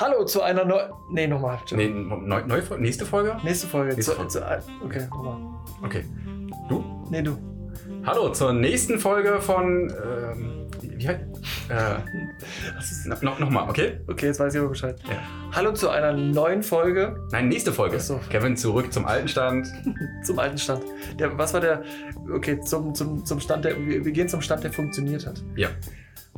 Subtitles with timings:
[0.00, 0.92] Hallo zu einer neuen.
[1.10, 1.58] Nee, nochmal.
[1.72, 3.36] Nee, neu, neu, nächste Folge?
[3.42, 3.94] Nächste Folge.
[3.94, 4.30] Nächste zu, Folge.
[4.30, 5.38] Zu, okay, nochmal.
[5.82, 6.04] Okay.
[6.68, 6.84] Du?
[7.10, 7.36] Nee, du.
[8.06, 9.92] Hallo zur nächsten Folge von.
[10.04, 11.20] Ähm, wie heißt.
[11.68, 13.98] Äh, no, noch, noch mal, okay?
[14.06, 15.00] okay, jetzt weiß ich aber Bescheid.
[15.08, 15.16] Ja.
[15.52, 17.96] Hallo zu einer neuen Folge Nein, nächste Folge.
[17.98, 18.20] Ach so.
[18.30, 19.66] Kevin zurück zum alten Stand.
[20.22, 20.84] zum alten Stand.
[21.18, 21.82] Der, was war der.
[22.32, 23.76] Okay, zum, zum, zum Stand, der.
[23.84, 25.42] Wir, wir gehen zum Stand, der funktioniert hat.
[25.56, 25.70] Ja.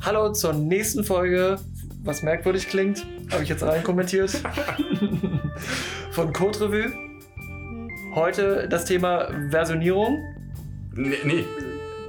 [0.03, 1.57] Hallo zur nächsten Folge,
[2.03, 4.31] was merkwürdig klingt, habe ich jetzt rein kommentiert.
[6.11, 6.91] Von Code Revue.
[8.15, 10.17] Heute das Thema Versionierung.
[10.93, 11.45] Nee, nee.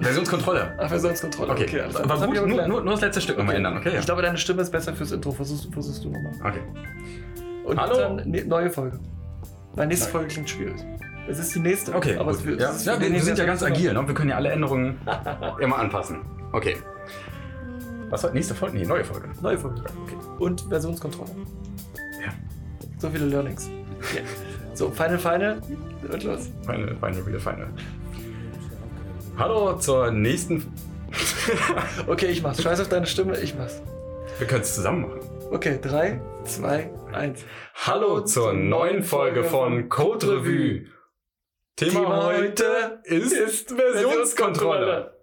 [0.00, 0.74] Versionskontrolle.
[0.78, 1.52] Ach, Versionskontrolle.
[1.52, 2.26] Okay, alles aber klar.
[2.26, 3.92] Gut, nur, nur, nur das letzte Stück nochmal ändern, okay?
[3.92, 4.00] Ja.
[4.00, 5.30] Ich glaube, deine Stimme ist besser fürs Intro.
[5.30, 6.32] Versuchst, versuchst du nochmal.
[6.42, 6.60] Okay.
[7.64, 7.96] Und Hallo?
[7.96, 8.98] dann ne, neue Folge.
[9.74, 10.08] Weil nächste.
[10.10, 10.74] Folge klingt schwierig.
[11.28, 11.94] Es ist die nächste.
[11.94, 12.40] Okay, aber gut.
[12.40, 12.70] es, wird- ja.
[12.70, 14.04] es ja, wir, wir sind ja ganz agil, ne?
[14.08, 14.96] Wir können ja alle Änderungen
[15.60, 16.22] immer anpassen.
[16.50, 16.76] Okay.
[18.12, 18.76] Was war nächste Folge?
[18.76, 19.30] Nee, neue Folge.
[19.40, 19.80] Neue Folge.
[19.80, 20.16] Okay.
[20.38, 21.30] Und Versionskontrolle.
[22.22, 22.34] Ja.
[22.98, 23.68] So viele Learnings.
[24.14, 24.20] Ja.
[24.74, 25.60] So, Final Final.
[26.10, 26.50] Und los.
[26.64, 27.68] Final, final, real final.
[29.36, 30.72] Hallo zur nächsten.
[32.06, 32.62] Okay, ich mach's.
[32.62, 33.82] Scheiß auf deine Stimme, ich mach's.
[34.38, 35.20] wir können es zusammen machen.
[35.50, 37.44] Okay, 3, 2, 1.
[37.74, 40.86] Hallo zur neuen Folge von Code Revue.
[41.76, 45.18] Thema, heute ist, Versionskontrolle.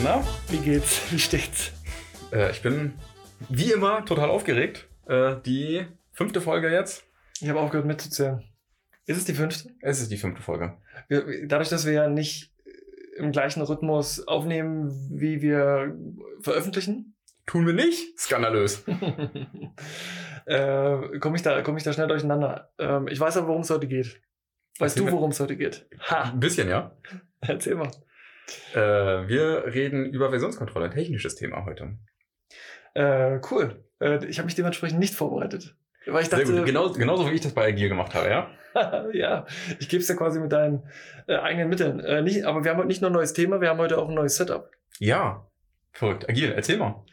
[0.02, 0.24] Na?
[0.48, 1.02] wie geht's?
[1.10, 1.72] Wie steht's?
[2.32, 2.94] Äh, ich bin
[3.50, 4.88] wie immer total aufgeregt.
[5.06, 7.04] Äh, die fünfte Folge jetzt.
[7.42, 8.42] Ich habe aufgehört mitzuzählen.
[9.04, 9.68] Ist es die fünfte?
[9.82, 10.78] Es ist die fünfte Folge.
[11.08, 12.53] Wir, dadurch, dass wir ja nicht
[13.16, 15.96] im gleichen Rhythmus aufnehmen, wie wir
[16.40, 17.10] veröffentlichen,
[17.46, 18.18] Tun wir nicht?
[18.18, 18.84] Skandalös.
[20.46, 22.72] äh, komme ich, da- komm ich da schnell durcheinander.
[22.78, 24.20] Ähm, ich weiß aber, worum es heute geht.
[24.78, 25.86] Weißt Erzähl du, worum es heute geht?
[26.10, 26.96] Ha, Ein bisschen, ja.
[27.40, 27.90] erzähl mal.
[28.74, 31.98] Äh, wir reden über Versionskontrolle, ein technisches Thema heute.
[32.94, 33.84] Äh, cool.
[34.00, 35.76] Äh, ich habe mich dementsprechend nicht vorbereitet.
[36.06, 36.66] Weil ich dachte, Sehr gut.
[36.66, 38.50] Genau, genauso wie ich das bei Agil gemacht habe, ja?
[39.12, 39.46] ja,
[39.78, 40.82] ich gebe es dir quasi mit deinen
[41.26, 42.00] äh, eigenen Mitteln.
[42.00, 44.08] Äh, nicht, aber wir haben heute nicht nur ein neues Thema, wir haben heute auch
[44.08, 44.70] ein neues Setup.
[44.98, 45.46] Ja.
[45.92, 46.28] Verrückt.
[46.28, 47.04] Agil, erzähl mal.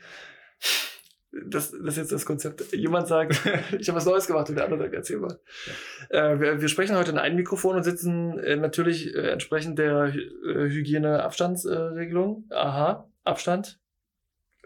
[1.31, 2.73] Das, das ist jetzt das Konzept.
[2.73, 3.33] Jemand sagt,
[3.79, 5.39] ich habe was Neues gemacht und der andere sagt, erzähl mal.
[6.09, 10.13] Äh, wir, wir sprechen heute in einem Mikrofon und sitzen äh, natürlich äh, entsprechend der
[10.13, 12.45] äh, Hygiene-Abstandsregelung.
[12.49, 13.79] Aha, Abstand,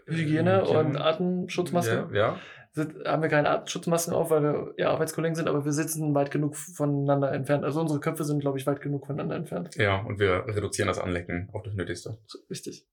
[0.06, 0.78] Hygiene Hygiene.
[0.78, 2.08] und Atemschutzmaske.
[2.12, 2.40] Ja, ja.
[2.76, 6.30] Sind, haben wir keine Atemschutzmasken auf, weil wir ja Arbeitskollegen sind, aber wir sitzen weit
[6.30, 7.64] genug voneinander entfernt.
[7.64, 9.74] Also unsere Köpfe sind, glaube ich, weit genug voneinander entfernt.
[9.76, 12.18] Ja, und wir reduzieren das Anlecken auf das Nötigste.
[12.50, 12.86] Richtig.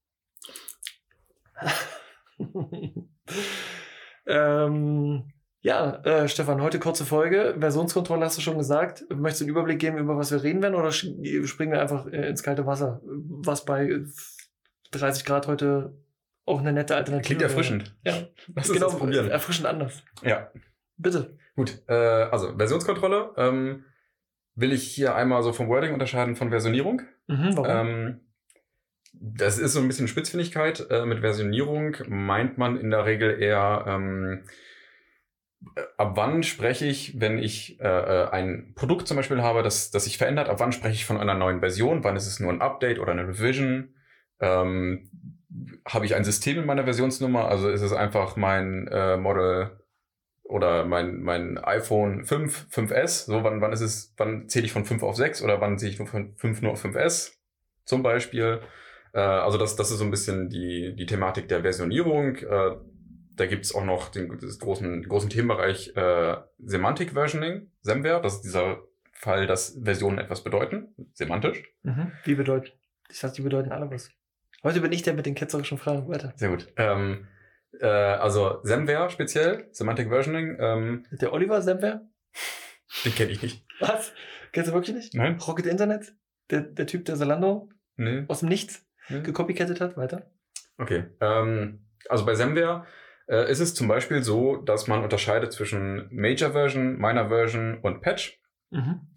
[4.26, 7.54] ähm, ja, äh, Stefan, heute kurze Folge.
[7.58, 9.04] Versionskontrolle hast du schon gesagt.
[9.10, 12.26] Möchtest du einen Überblick geben, über was wir reden werden, oder springen wir einfach äh,
[12.26, 13.02] ins kalte Wasser?
[13.04, 14.02] Was bei
[14.92, 15.92] 30 Grad heute
[16.46, 17.96] auch eine nette Alternative Klingt erfrischend.
[18.04, 19.30] Ja, Lass genau, das probieren.
[19.30, 20.02] erfrischend anders.
[20.22, 20.50] Ja.
[20.96, 21.38] Bitte.
[21.56, 23.84] Gut, äh, also Versionskontrolle ähm,
[24.54, 27.02] will ich hier einmal so vom Wording unterscheiden von Versionierung.
[27.26, 27.66] Mhm, warum?
[27.70, 28.20] Ähm,
[29.12, 30.86] das ist so ein bisschen Spitzfindigkeit.
[30.90, 34.44] Äh, mit Versionierung meint man in der Regel eher, ähm,
[35.76, 39.90] äh, ab wann spreche ich, wenn ich äh, äh, ein Produkt zum Beispiel habe, das,
[39.90, 42.52] das sich verändert, ab wann spreche ich von einer neuen Version, wann ist es nur
[42.52, 43.94] ein Update oder eine Revision?
[44.40, 45.10] Ähm,
[45.86, 47.48] habe ich ein System in meiner Versionsnummer?
[47.48, 49.78] Also ist es einfach mein äh, Model
[50.42, 54.84] oder mein, mein iPhone 5, 5S, so wann, wann ist es, wann zähle ich von
[54.84, 57.32] 5 auf 6 oder wann zähle ich nur von 5 nur auf 5S
[57.84, 58.60] zum Beispiel.
[59.12, 62.36] Äh, also das, das ist so ein bisschen die, die Thematik der Versionierung.
[62.36, 62.76] Äh,
[63.36, 68.20] da gibt's auch noch den großen, großen Themenbereich äh, Semantic Versioning, SEMware.
[68.20, 68.82] Das ist dieser
[69.12, 71.64] Fall, dass Versionen etwas bedeuten, semantisch.
[71.82, 72.12] Mhm.
[72.24, 72.70] Wie bedeuten?
[73.08, 74.10] Ich sag, die bedeuten alle was.
[74.64, 76.08] Heute bin ich der mit den ketzerischen Fragen.
[76.08, 76.32] Weiter.
[76.36, 76.66] Sehr gut.
[76.76, 77.28] Ähm,
[77.80, 82.00] äh, also SEMware speziell, Semantic Versioning, ähm, Der Oliver Semper?
[83.04, 83.66] den kenne ich nicht.
[83.80, 84.12] Was?
[84.52, 85.14] Kennst du wirklich nicht?
[85.14, 85.38] Nein?
[85.38, 86.14] Rocket Internet?
[86.50, 88.24] Der, der Typ, der Zalando Nee.
[88.28, 89.20] aus dem Nichts nee.
[89.20, 89.96] gecopycattet hat?
[89.96, 90.30] Weiter.
[90.78, 91.04] Okay.
[91.20, 92.86] Ähm, also bei SEMware
[93.28, 98.00] äh, ist es zum Beispiel so, dass man unterscheidet zwischen Major Version, Minor Version und
[98.00, 98.40] Patch.
[98.70, 99.08] Mhm.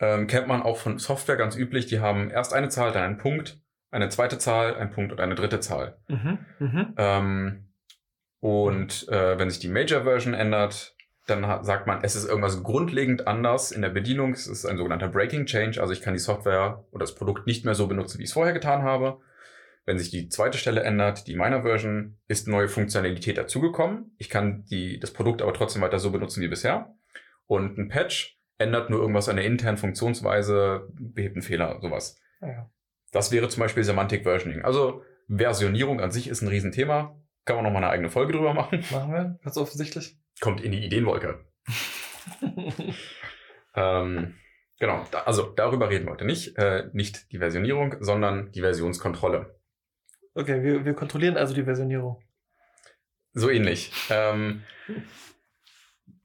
[0.00, 1.86] Ähm, kennt man auch von Software ganz üblich.
[1.86, 3.60] Die haben erst eine Zahl, dann einen Punkt,
[3.94, 5.96] eine zweite Zahl, einen Punkt und eine dritte Zahl.
[6.08, 6.38] Mhm.
[6.58, 6.94] Mhm.
[6.96, 7.68] Ähm,
[8.40, 10.94] und äh, wenn sich die Major Version ändert,
[11.26, 14.32] dann hat, sagt man, es ist irgendwas grundlegend anders in der Bedienung.
[14.32, 15.80] Es ist ein sogenannter Breaking Change.
[15.80, 18.34] Also ich kann die Software oder das Produkt nicht mehr so benutzen, wie ich es
[18.34, 19.20] vorher getan habe.
[19.86, 24.14] wenn sich die zweite Stelle ändert, die meiner Version, ist neue Funktionalität dazugekommen.
[24.18, 26.94] Ich kann die, das Produkt aber trotzdem weiter so benutzen wie bisher.
[27.46, 32.18] Und ein Patch ändert nur irgendwas an der internen Funktionsweise, behebt einen Fehler, sowas.
[32.40, 32.70] Ja.
[33.14, 34.62] Das wäre zum Beispiel Semantic Versioning.
[34.62, 37.16] Also Versionierung an sich ist ein Riesenthema.
[37.44, 38.84] Kann man noch mal eine eigene Folge drüber machen.
[38.90, 40.18] Machen wir, ganz offensichtlich.
[40.40, 41.44] Kommt in die Ideenwolke.
[43.76, 44.34] ähm,
[44.80, 46.58] genau, da, also darüber reden wir heute nicht.
[46.58, 49.60] Äh, nicht die Versionierung, sondern die Versionskontrolle.
[50.34, 52.20] Okay, wir, wir kontrollieren also die Versionierung.
[53.32, 53.92] So ähnlich.
[54.10, 54.64] Ähm,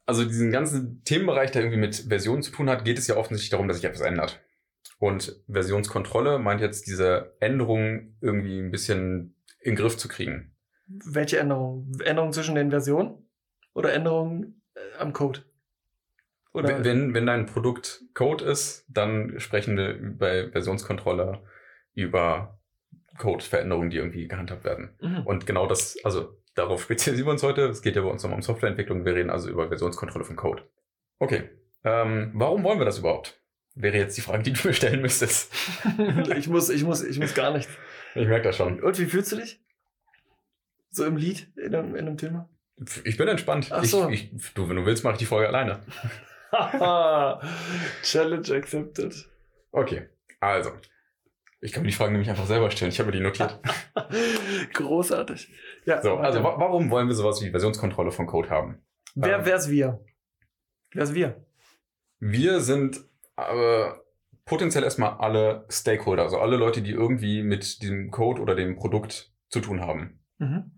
[0.08, 3.52] also diesen ganzen Themenbereich, der irgendwie mit Versionen zu tun hat, geht es ja offensichtlich
[3.52, 4.44] darum, dass sich etwas ändert.
[5.00, 10.56] Und Versionskontrolle meint jetzt diese Änderungen irgendwie ein bisschen in den Griff zu kriegen.
[10.88, 12.00] Welche Änderungen?
[12.04, 13.30] Änderungen zwischen den Versionen?
[13.74, 15.42] Oder Änderungen äh, am Code?
[16.52, 21.44] Oder Wenn, wenn dein Produkt Code ist, dann sprechen wir bei Versionskontrolle
[21.94, 22.60] über
[23.18, 24.96] Code-Veränderungen, die irgendwie gehandhabt werden.
[25.00, 25.22] Mhm.
[25.26, 27.68] Und genau das, also darauf spezialisieren wir uns heute.
[27.68, 29.06] Es geht ja bei uns nochmal um Softwareentwicklung.
[29.06, 30.64] Wir reden also über Versionskontrolle von Code.
[31.20, 31.50] Okay.
[31.84, 33.39] Ähm, warum wollen wir das überhaupt?
[33.80, 35.54] Wäre jetzt die Frage, die du mir stellen müsstest.
[36.38, 37.72] ich, muss, ich, muss, ich muss gar nichts.
[38.14, 38.84] Ich merke das schon.
[38.84, 39.62] Und wie fühlst du dich?
[40.92, 42.50] So im Lied, in einem, in einem Thema?
[43.06, 43.70] Ich bin entspannt.
[43.72, 44.10] Ach so.
[44.10, 45.80] Ich, ich, du, wenn du willst, mache ich die Folge alleine.
[48.04, 49.30] Challenge accepted.
[49.72, 50.10] Okay.
[50.42, 50.72] Also.
[51.62, 52.92] Ich kann mir die Fragen nämlich einfach selber stellen.
[52.92, 53.62] Ich habe mir die notiert.
[54.74, 55.54] Großartig.
[55.86, 58.82] Ja, So, also wa warum wollen wir sowas wie Versionskontrolle von Code haben?
[59.16, 60.04] Wer ähm, wär's wir?
[60.92, 61.46] Wer's wir?
[62.20, 63.09] Wir sind
[63.48, 63.94] äh,
[64.46, 69.32] potenziell erstmal alle Stakeholder, also alle Leute, die irgendwie mit diesem Code oder dem Produkt
[69.50, 70.20] zu tun haben.
[70.40, 70.72] Mhm.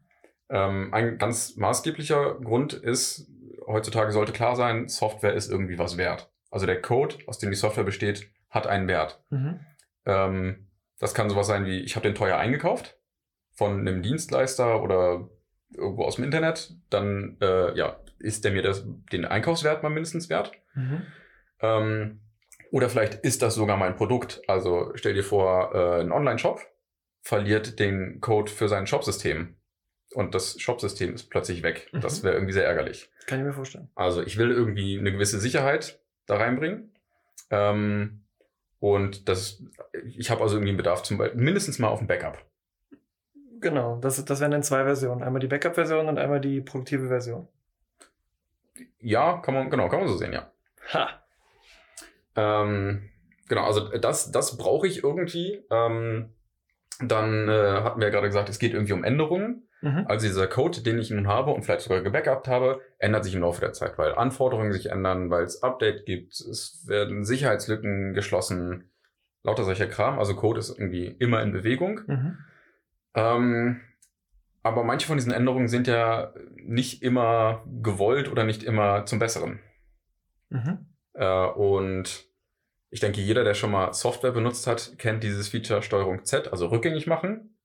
[0.50, 3.30] Ähm, ein ganz maßgeblicher Grund ist,
[3.66, 6.30] heutzutage sollte klar sein, Software ist irgendwie was wert.
[6.50, 9.24] Also der Code, aus dem die Software besteht, hat einen Wert.
[9.30, 9.62] Mhm.
[10.06, 10.68] Ähm,
[11.00, 12.98] das kann sowas sein wie, ich habe den teuer eingekauft
[13.54, 15.30] von einem Dienstleister oder
[15.74, 20.30] irgendwo aus dem Internet, dann äh, ja, ist der mir das, den Einkaufswert mal mindestens
[20.30, 20.52] wert.
[20.76, 21.02] Mhm.
[21.62, 22.22] Ähm,
[22.72, 24.42] oder vielleicht ist das sogar mein Produkt.
[24.48, 26.62] Also stell dir vor, äh, ein Online-Shop
[27.22, 29.56] verliert den Code für sein Shopsystem.
[30.14, 31.90] Und das Shopsystem ist plötzlich weg.
[31.92, 32.02] Mhm.
[32.02, 33.10] Das wäre irgendwie sehr ärgerlich.
[33.28, 33.90] Kann ich mir vorstellen.
[33.96, 36.92] Also ich will irgendwie eine gewisse Sicherheit da reinbringen.
[37.50, 38.24] Ähm,
[38.80, 39.64] und das,
[40.18, 42.44] ich habe also irgendwie einen Bedarf zum Beispiel mindestens mal auf ein Backup.
[43.60, 45.22] Genau, das, das wären dann zwei Versionen.
[45.22, 47.48] Einmal die Backup-Version und einmal die produktive Version.
[49.00, 50.52] Ja, kann man, genau, kann man so sehen, ja.
[50.94, 51.21] Ha!
[52.36, 53.10] Ähm,
[53.48, 55.64] genau, also das, das brauche ich irgendwie.
[55.70, 56.34] Ähm,
[57.00, 59.68] dann äh, hatten wir ja gerade gesagt, es geht irgendwie um Änderungen.
[59.82, 60.06] Mhm.
[60.08, 63.42] Also dieser Code, den ich nun habe und vielleicht sogar gebackupt habe, ändert sich im
[63.42, 68.92] Laufe der Zeit, weil Anforderungen sich ändern, weil es Update gibt, es werden Sicherheitslücken geschlossen,
[69.44, 70.20] lauter solcher Kram.
[70.20, 72.02] Also Code ist irgendwie immer in Bewegung.
[72.06, 72.38] Mhm.
[73.16, 73.82] Ähm,
[74.64, 79.60] aber manche von diesen Änderungen sind ja nicht immer gewollt oder nicht immer zum Besseren.
[80.50, 80.86] Mhm.
[81.14, 82.26] Äh, und
[82.90, 86.68] ich denke, jeder, der schon mal Software benutzt hat, kennt dieses Feature Steuerung Z, also
[86.68, 87.58] rückgängig machen.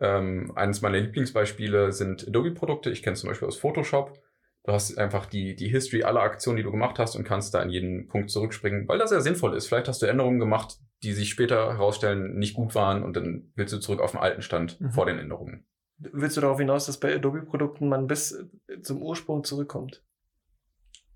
[0.00, 2.90] Ähm, eines meiner Lieblingsbeispiele sind Adobe-Produkte.
[2.90, 4.16] Ich kenne zum Beispiel aus Photoshop.
[4.64, 7.62] Du hast einfach die, die History aller Aktionen, die du gemacht hast und kannst da
[7.62, 9.66] in jeden Punkt zurückspringen, weil das sehr sinnvoll ist.
[9.66, 13.72] Vielleicht hast du Änderungen gemacht, die sich später herausstellen, nicht gut waren und dann willst
[13.72, 14.90] du zurück auf den alten Stand Mhm.
[14.90, 15.66] vor den Änderungen.
[15.98, 18.44] Willst du darauf hinaus, dass bei Adobe-Produkten man bis
[18.82, 20.04] zum Ursprung zurückkommt?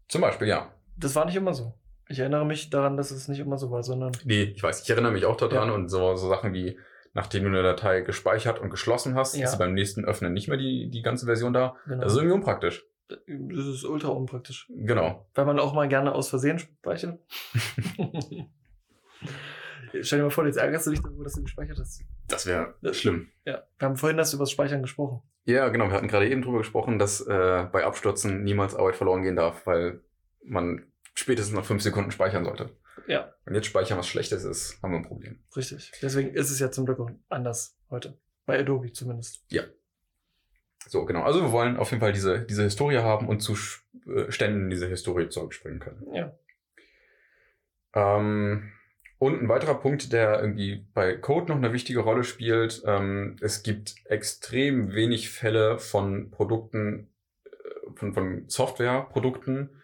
[0.09, 0.75] Zum Beispiel, ja.
[0.97, 1.75] Das war nicht immer so.
[2.09, 4.91] Ich erinnere mich daran, dass es nicht immer so war, sondern Nee, ich weiß, ich
[4.91, 5.75] erinnere mich auch daran Ja.
[5.75, 6.79] und so, so Sachen wie,
[7.15, 9.45] nachdem du eine Datei gespeichert und geschlossen hast, Ja.
[9.45, 11.77] ist sie beim nächsten Öffnen nicht mehr die, die ganze Version da.
[11.87, 12.03] genau.
[12.03, 12.85] Das ist irgendwie unpraktisch.
[13.09, 14.71] das ist ultra unpraktisch.
[14.75, 15.27] Genau.
[15.35, 17.19] Weil man auch mal gerne aus Versehen speichert.
[20.01, 22.03] Stell dir mal vor, jetzt ärgerst du dich darüber, dass du gespeichert hast.
[22.29, 23.29] Das wäre schlimm.
[23.45, 23.63] Ja.
[23.79, 25.21] Wir haben vorhin das über das Speichern gesprochen.
[25.45, 25.87] Ja, genau.
[25.89, 29.67] Wir hatten gerade eben drüber gesprochen, dass äh, bei Abstürzen niemals Arbeit verloren gehen darf,
[29.67, 30.01] weil
[30.45, 32.77] man spätestens nach fünf Sekunden speichern sollte.
[33.07, 33.33] Ja.
[33.45, 35.43] Wenn jetzt speichern was Schlechtes ist, haben wir ein Problem.
[35.57, 35.93] Richtig.
[36.03, 38.19] Deswegen ist es ja zum Glück auch anders heute.
[38.47, 39.45] Bei Adobe zumindest.
[40.89, 41.23] So, genau.
[41.23, 43.57] Also wir wollen auf jeden Fall diese, diese Historie haben und zu
[44.07, 46.07] äh, Ständen diese Historie zurückspringen können.
[46.13, 46.37] Ja.
[47.95, 48.73] Ähm,
[49.19, 53.63] und ein weiterer Punkt, der irgendwie bei Code noch eine wichtige Rolle spielt, ähm, es
[53.63, 57.09] gibt extrem wenig Fälle von Produkten,
[57.45, 57.51] äh,
[57.95, 59.82] von, von Softwareprodukten,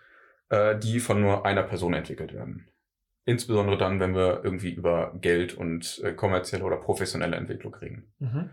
[0.50, 2.68] äh, die von nur einer Person entwickelt werden.
[3.24, 8.12] Insbesondere dann, wenn wir irgendwie über Geld und äh, kommerzielle oder professionelle Entwicklung reden.
[8.18, 8.50] Mhm.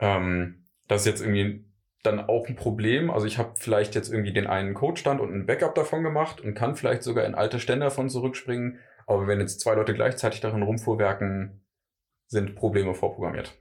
[0.00, 1.64] Ähm, das ist jetzt irgendwie
[2.02, 3.10] dann auch ein Problem.
[3.10, 6.54] Also ich habe vielleicht jetzt irgendwie den einen Codestand und ein Backup davon gemacht und
[6.54, 8.78] kann vielleicht sogar in alte Stände davon zurückspringen.
[9.06, 11.60] Aber wenn jetzt zwei Leute gleichzeitig darin rumfuhrwerken,
[12.26, 13.58] sind Probleme vorprogrammiert.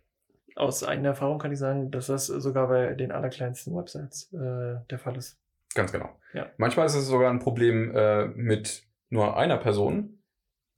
[0.55, 4.99] aus eigener Erfahrung kann ich sagen, dass das sogar bei den allerkleinsten Websites äh, der
[4.99, 5.39] Fall ist.
[5.77, 6.09] Ganz genau.
[6.33, 6.51] Ja.
[6.57, 10.23] Manchmal ist es sogar ein Problem äh, mit nur einer Person,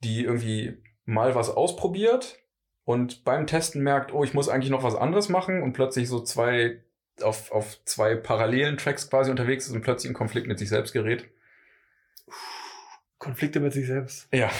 [0.04, 0.76] die irgendwie
[1.06, 2.38] mal was ausprobiert
[2.84, 6.20] und beim Testen merkt, oh, ich muss eigentlich noch was anderes machen und plötzlich so
[6.20, 6.84] zwei
[7.22, 10.92] auf, auf zwei parallelen Tracks quasi unterwegs ist und plötzlich in Konflikt mit sich selbst
[10.92, 11.30] gerät.
[13.18, 14.28] Konflikte mit sich selbst.
[14.34, 14.50] Ja,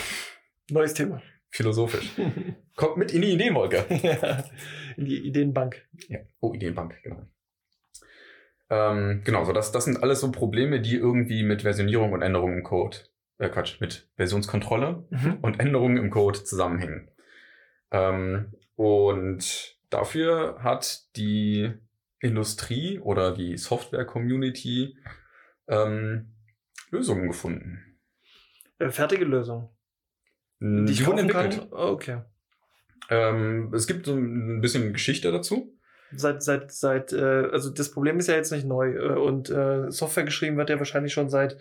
[0.71, 1.21] Neues Thema.
[1.51, 2.11] philosophisch.
[2.77, 3.85] Kommt mit in die Ideenwolke.
[4.03, 4.45] ja.
[4.97, 5.87] In die Ideenbank.
[6.09, 6.21] Ja.
[6.41, 7.27] Oh, Ideenbank, genau.
[8.71, 12.59] Ähm, genau, so das, das sind alles so Probleme, die irgendwie mit Versionierung und Änderungen
[12.59, 12.97] im Code,
[13.39, 15.39] äh Quatsch, mit Versionskontrolle Mhm.
[15.43, 17.11] und Änderungen im Code zusammenhängen.
[17.91, 21.73] Ähm, und dafür hat die
[22.21, 24.97] Industrie oder die Software-Community
[25.69, 26.33] ähm,
[26.91, 27.99] Lösungen gefunden.
[28.79, 29.71] Äh, fertige Lösung.
[30.61, 31.59] Die, Die wurden entwickelt.
[31.59, 31.69] kann.
[31.73, 32.23] Oh, okay.
[33.09, 35.77] Ähm, es gibt so ein bisschen Geschichte dazu.
[36.13, 39.91] Seit, seit, seit, äh, also das Problem ist ja jetzt nicht neu äh, und äh,
[39.91, 41.57] Software geschrieben wird ja wahrscheinlich schon seit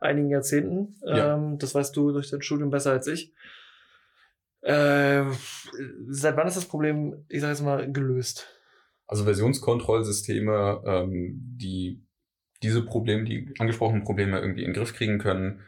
[0.00, 0.96] einigen Jahrzehnten.
[1.02, 1.34] Ja.
[1.34, 3.34] Ähm, das weißt du durch dein Studium besser als ich.
[4.62, 5.24] Äh,
[6.08, 8.48] seit wann ist das Problem, ich sag jetzt mal, gelöst?
[9.06, 12.06] Also Versionskontrollsysteme, ähm, die
[12.62, 15.62] diese Probleme, die angesprochenen Probleme irgendwie in den Griff kriegen können.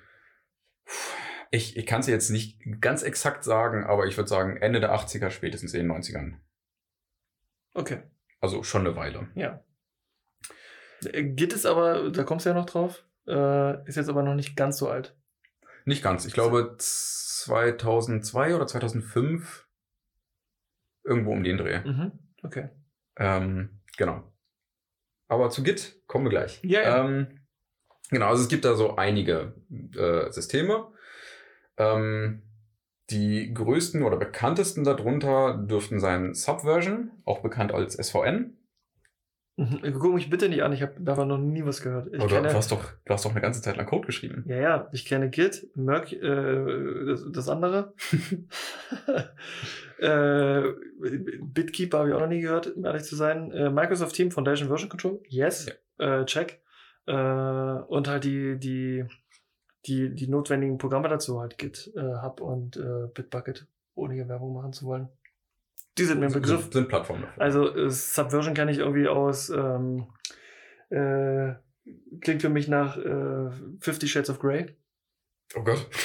[1.51, 4.95] Ich, ich kann es jetzt nicht ganz exakt sagen, aber ich würde sagen Ende der
[4.95, 6.35] 80er, spätestens in den 90ern.
[7.75, 8.03] Okay,
[8.43, 9.29] Also schon eine Weile.
[9.35, 9.65] ja.
[11.05, 14.35] Äh, Git ist aber, da kommst du ja noch drauf, äh, ist jetzt aber noch
[14.35, 15.17] nicht ganz so alt.
[15.85, 16.27] Nicht ganz.
[16.27, 19.67] Ich glaube 2002 oder 2005
[21.05, 21.81] irgendwo um den Dreh.
[21.81, 22.13] Mhm.
[22.43, 22.69] Okay.
[23.17, 24.33] Ähm, genau.
[25.29, 26.61] Aber zu Git kommen wir gleich.
[26.63, 27.05] Ja, ja.
[27.05, 27.41] Ähm,
[28.11, 29.55] genau, also es gibt da so einige
[29.97, 30.93] äh, Systeme.
[31.79, 32.43] Ähm,
[33.13, 38.57] die größten oder bekanntesten darunter dürften sein Subversion, auch bekannt als SVN.
[39.57, 39.81] Mhm.
[39.99, 42.09] Guck mich bitte nicht an, ich habe davon noch nie was gehört.
[42.09, 44.07] Ich Aber du, kenne, du, hast doch, du hast doch eine ganze Zeit lang Code
[44.07, 44.45] geschrieben.
[44.49, 47.93] Ja, ja, ich kenne Git, Merc, äh, das, das andere.
[49.99, 50.63] äh,
[51.43, 53.53] Bitkeeper habe ich auch noch nie gehört, um ehrlich zu sein.
[53.53, 55.67] Äh, Microsoft Team Foundation Version Control, yes,
[55.99, 56.63] äh, check.
[57.07, 59.05] Äh, und halt die, die,
[59.87, 64.55] die, die notwendigen Programme dazu, halt Git, äh, Hub und äh, Bitbucket, ohne hier Werbung
[64.55, 65.09] machen zu wollen.
[65.99, 66.63] Die sind mir ein Begriff.
[66.63, 67.43] Sind, sind Plattformen dafür.
[67.43, 70.07] Also äh, Subversion kann ich irgendwie aus ähm,
[70.91, 71.55] äh,
[72.21, 74.75] klingt für mich nach äh, Fifty Shades of Grey.
[75.57, 75.87] Oh Gott.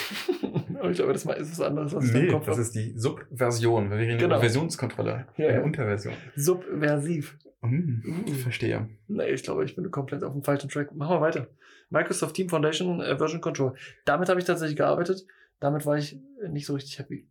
[0.91, 2.61] Ich glaube, das ist was anderes, was ich im Nee, Kopf das habe.
[2.61, 3.89] ist die Subversion.
[3.89, 4.25] Wir reden Genau.
[4.35, 5.27] über Versionskontrolle.
[5.35, 5.63] Ja, eine ja.
[5.63, 6.13] Unterversion.
[6.35, 7.35] Subversiv.
[7.61, 8.33] Hm, Uh.
[8.35, 8.87] Verstehe.
[9.07, 10.93] Nee, ich glaube, ich bin komplett auf dem falschen Track.
[10.93, 11.47] Machen wir weiter.
[11.89, 13.73] Microsoft Team Foundation äh, Version Control.
[14.05, 15.25] Damit habe ich tatsächlich gearbeitet.
[15.59, 17.27] Damit war ich äh, nicht so richtig happy.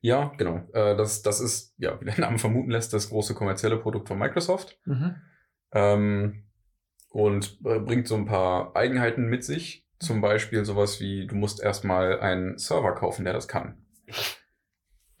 [0.00, 0.56] Ja, genau.
[0.72, 4.18] Äh, das, das ist, ja, wie der Name vermuten lässt, das große kommerzielle Produkt von
[4.18, 4.78] Microsoft.
[4.86, 5.14] Mhm.
[5.72, 6.44] Ähm,
[7.10, 9.84] und äh, bringt so ein paar Eigenheiten mit sich.
[10.00, 13.84] Zum Beispiel sowas wie, du musst erstmal einen Server kaufen, der das kann.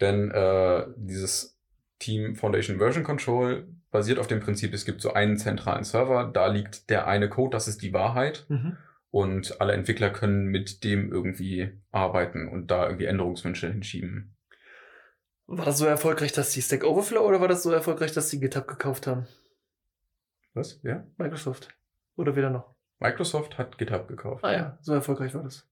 [0.00, 1.58] Denn äh, dieses
[1.98, 6.46] Team Foundation Version Control basiert auf dem Prinzip, es gibt so einen zentralen Server, da
[6.46, 8.46] liegt der eine Code, das ist die Wahrheit.
[8.48, 8.76] Mhm.
[9.10, 14.36] Und alle Entwickler können mit dem irgendwie arbeiten und da irgendwie Änderungswünsche hinschieben.
[15.46, 18.38] War das so erfolgreich, dass die Stack Overflow oder war das so erfolgreich, dass die
[18.38, 19.26] GitHub gekauft haben?
[20.52, 20.78] Was?
[20.82, 21.06] Ja?
[21.16, 21.74] Microsoft.
[22.16, 22.74] Oder weder noch?
[23.00, 24.44] Microsoft hat GitHub gekauft.
[24.44, 25.68] Ah ja, so erfolgreich war das.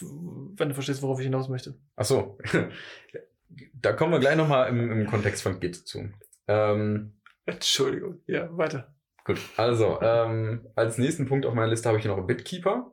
[0.00, 1.74] Wenn du verstehst, worauf ich hinaus möchte.
[1.94, 2.38] Ach so.
[3.74, 6.10] da kommen wir gleich nochmal im, im Kontext von Git zu.
[6.48, 8.20] Ähm, Entschuldigung.
[8.26, 8.94] Ja, weiter.
[9.24, 12.92] gut, also ähm, als nächsten Punkt auf meiner Liste habe ich noch Bitkeeper.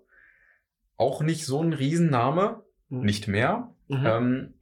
[0.95, 3.73] Auch nicht so ein Riesenname, nicht mehr.
[3.87, 4.05] Mhm.
[4.05, 4.53] Ähm,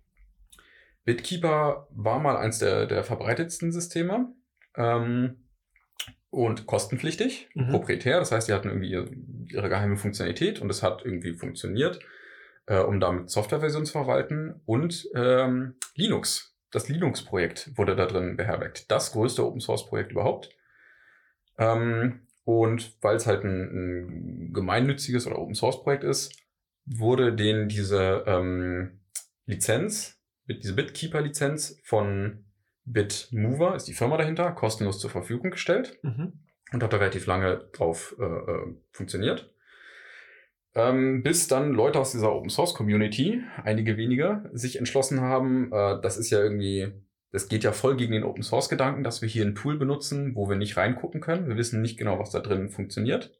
[1.03, 4.33] Bitkeeper war mal eins der, der verbreitetsten Systeme
[4.75, 5.40] ähm,
[6.31, 7.69] und kostenpflichtig, Mhm.
[7.69, 8.17] proprietär.
[8.19, 9.09] Das heißt, die hatten irgendwie ihre,
[9.49, 11.99] ihre geheime Funktionalität und es hat irgendwie funktioniert,
[12.65, 14.61] äh, um damit Softwareversion zu verwalten.
[14.65, 18.89] Und ähm, Linux, das Linux-Projekt wurde da drin beherbergt.
[18.89, 20.49] Das größte Open-Source-Projekt überhaupt.
[21.57, 26.33] Ähm, und weil es halt ein, ein gemeinnütziges oder Open-Source-Projekt ist,
[26.85, 29.01] wurde denen diese ähm,
[29.45, 32.45] Lizenz, diese Bitkeeper-Lizenz von
[32.85, 36.33] Bitmover, ist die Firma dahinter, kostenlos zur Verfügung gestellt Mhm.
[36.73, 39.53] und hat da relativ lange drauf äh, äh, funktioniert.
[40.73, 45.99] Ähm, bis dann Leute aus dieser Open Source Community, einige wenige, sich entschlossen haben, äh,
[46.01, 46.93] das ist ja irgendwie,
[47.31, 50.33] das geht ja voll gegen den Open Source Gedanken, dass wir hier ein Tool benutzen,
[50.35, 51.47] wo wir nicht reingucken können.
[51.49, 53.37] Wir wissen nicht genau, was da drin funktioniert.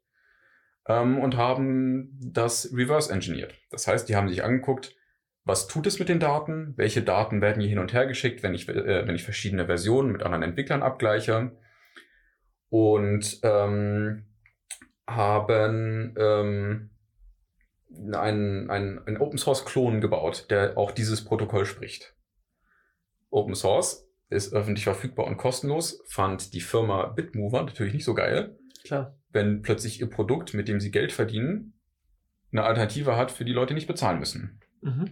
[0.88, 3.54] Ähm, und haben das reverse engineert.
[3.70, 4.96] Das heißt, die haben sich angeguckt,
[5.44, 6.74] was tut es mit den Daten?
[6.78, 10.12] Welche Daten werden hier hin und her geschickt, wenn ich, äh, wenn ich verschiedene Versionen
[10.12, 11.58] mit anderen Entwicklern abgleiche?
[12.70, 14.26] Und ähm,
[15.08, 16.90] haben ähm,
[18.14, 22.16] einen, einen, einen Open Source Klon gebaut, der auch dieses Protokoll spricht.
[23.30, 28.58] Open Source ist öffentlich verfügbar und kostenlos, fand die Firma Bitmover natürlich nicht so geil.
[28.86, 29.18] Klar.
[29.30, 31.74] Wenn plötzlich ihr Produkt, mit dem sie Geld verdienen,
[32.52, 34.62] eine Alternative hat, für die Leute nicht bezahlen müssen.
[34.82, 35.06] Mhm.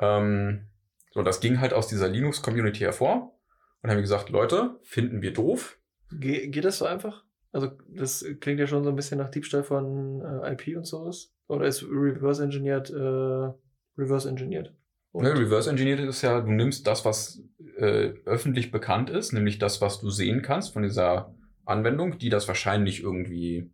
[0.00, 0.66] Ähm,
[1.12, 3.38] so, das ging halt aus dieser Linux-Community hervor
[3.82, 5.78] und haben gesagt, Leute, finden wir doof.
[6.10, 7.24] Ge geht das so einfach?
[7.52, 11.32] Also, das klingt ja schon so ein bisschen nach Diebstahl von äh, IP und sowas.
[11.48, 13.52] Oder ist reverse engineert, äh,
[13.96, 14.74] reverse engineert?
[15.12, 17.42] Ne, reverse engineert ist ja, du nimmst das, was
[17.78, 21.34] äh, öffentlich bekannt ist, nämlich das, was du sehen kannst von dieser
[21.64, 23.70] Anwendung, die das wahrscheinlich irgendwie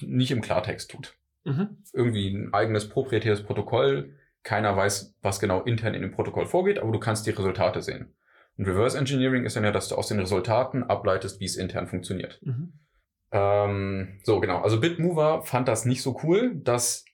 [0.00, 1.16] nicht im Klartext tut.
[1.44, 1.78] Mhm.
[1.92, 4.14] Irgendwie ein eigenes proprietäres Protokoll.
[4.44, 8.14] Keiner weiß, was genau intern in dem Protokoll vorgeht, aber du kannst die Resultate sehen.
[8.56, 11.88] Und Reverse Engineering ist dann ja, dass du aus den Resultaten ableitest, wie es intern
[11.88, 12.40] funktioniert.
[12.42, 12.74] Mhm.
[13.32, 14.60] Ähm, so, genau.
[14.60, 17.04] Also Bitmover fand das nicht so cool, dass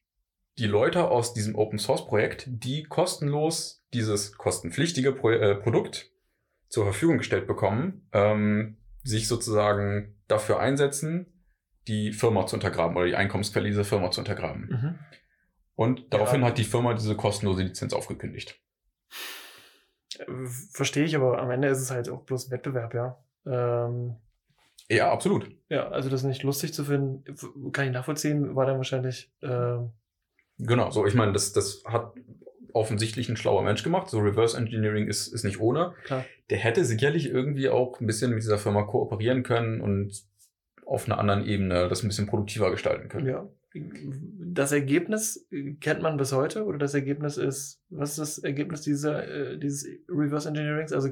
[0.58, 6.10] die Leute aus diesem Open Source Projekt, die kostenlos dieses kostenpflichtige Pro äh, Produkt
[6.68, 11.26] zur Verfügung gestellt bekommen, ähm, sich sozusagen dafür einsetzen,
[11.88, 14.68] die Firma zu untergraben oder die Einkommensquelle dieser Firma zu untergraben.
[14.70, 14.98] Mhm.
[15.80, 16.48] Und daraufhin Ja.
[16.48, 18.60] hat die Firma diese kostenlose Lizenz aufgekündigt.
[20.18, 20.24] Äh,
[20.72, 23.16] Verstehe ich, aber am Ende ist es halt auch bloß Wettbewerb, ja.
[23.46, 24.16] Ähm,
[24.90, 25.50] Ja, absolut.
[25.70, 27.24] ja, also das nicht lustig zu finden,
[27.72, 29.92] kann ich nachvollziehen, war dann wahrscheinlich, ähm,
[30.58, 32.12] Genau, so ich meine, das, das hat
[32.74, 34.08] offensichtlich ein schlauer Mensch gemacht.
[34.10, 35.94] So Reverse Engineering ist, ist nicht ohne.
[36.04, 36.26] klar.
[36.50, 40.12] Der hätte sicherlich irgendwie auch ein bisschen mit dieser Firma kooperieren können und
[40.84, 43.26] auf einer anderen Ebene das ein bisschen produktiver gestalten können.
[43.26, 43.48] Ja.
[43.72, 48.82] Das Ergebnis äh, kennt man bis heute oder das Ergebnis ist, was ist das Ergebnis
[48.82, 50.92] dieser, äh, dieses Reverse Engineerings?
[50.92, 51.10] Also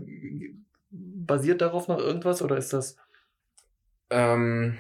[0.90, 2.96] basiert darauf noch irgendwas oder ist das
[4.10, 4.76] Ähm,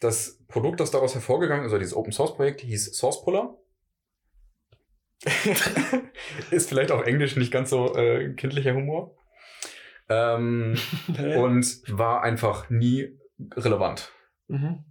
[0.00, 3.56] das Produkt, das daraus hervorgegangen ist, also dieses Open Source Projekt, hieß Source Puller.
[6.50, 9.16] ist vielleicht auf Englisch nicht ganz so äh, kindlicher Humor.
[10.08, 10.76] Ähm,
[11.36, 13.18] und war einfach nie
[13.54, 14.12] relevant.
[14.48, 14.84] mhm.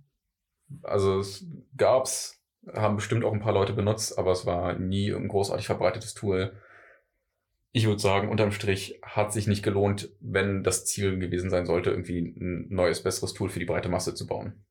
[0.83, 1.45] Also es
[1.77, 6.13] gab's, haben bestimmt auch ein paar Leute benutzt, aber es war nie ein großartig verbreitetes
[6.13, 6.53] Tool.
[7.71, 11.89] Ich würde sagen, unterm Strich hat sich nicht gelohnt, wenn das Ziel gewesen sein sollte,
[11.89, 14.65] irgendwie ein neues, besseres Tool für die breite Masse zu bauen.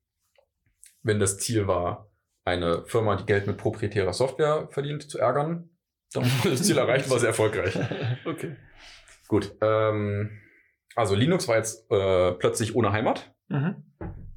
[1.02, 2.10] Wenn das Ziel war,
[2.44, 5.70] eine Firma, die Geld mit proprietärer Software verdient, zu ärgern,
[6.12, 7.78] dann wurde das Ziel erreicht, war sehr erfolgreich.
[8.24, 8.56] okay.
[9.28, 10.30] Gut, ähm,
[10.94, 13.34] also Linux war jetzt äh, plötzlich ohne Heimat.
[13.48, 13.84] Mhm.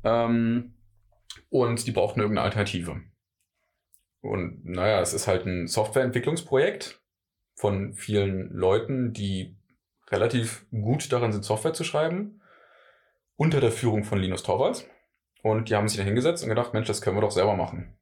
[0.03, 0.73] Ähm,
[1.49, 3.01] und die brauchten irgendeine Alternative.
[4.21, 7.01] Und naja, es ist halt ein Softwareentwicklungsprojekt
[7.55, 9.57] von vielen Leuten, die
[10.09, 12.41] relativ gut darin sind, Software zu schreiben,
[13.35, 14.87] unter der Führung von Linus Torvalds.
[15.43, 17.97] Und die haben sich dann hingesetzt und gedacht, Mensch, das können wir doch selber machen.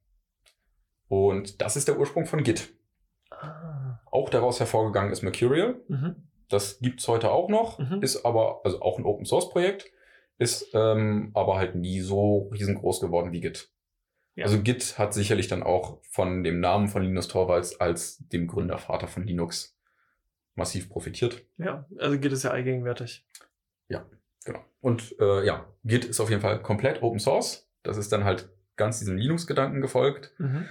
[1.07, 2.73] Und das ist der Ursprung von Git.
[3.29, 3.99] Ah.
[4.11, 5.81] Auch daraus hervorgegangen ist Mercurial.
[5.87, 6.29] Mhm.
[6.49, 8.01] Das gibt's heute auch noch, Mhm.
[8.01, 9.91] ist aber, also auch ein Open Source Projekt,
[10.37, 13.71] ist ähm, aber halt nie so riesengroß geworden wie Git.
[14.35, 14.45] Ja.
[14.45, 19.07] Also Git hat sicherlich dann auch von dem Namen von Linus Torvalds als dem Gründervater
[19.07, 19.77] von Linux
[20.55, 21.45] massiv profitiert.
[21.57, 23.25] Ja, also geht es ja allgegenwärtig.
[24.45, 24.63] Genau.
[24.79, 27.69] Und äh, ja, Git ist auf jeden Fall komplett Open Source.
[27.83, 30.33] Das ist dann halt ganz diesem Linux-Gedanken gefolgt.
[30.37, 30.65] Mhm.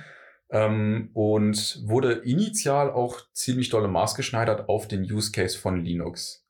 [0.51, 6.44] Ähm, und wurde initial auch ziemlich dolle maßgeschneidert auf den Use Case von Linux.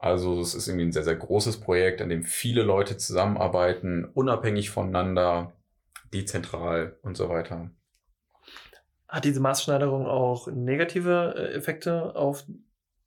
[0.00, 4.70] Also es ist irgendwie ein sehr, sehr großes Projekt, an dem viele Leute zusammenarbeiten, unabhängig
[4.70, 5.52] voneinander,
[6.10, 7.70] dezentral und so weiter.
[9.06, 12.44] Hat diese Maßschneiderung auch negative äh, Effekte auf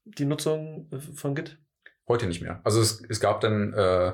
[0.03, 1.57] die Nutzung äh, von Git?
[2.07, 2.61] Heute nicht mehr.
[2.63, 4.13] Also es, es gab dann äh,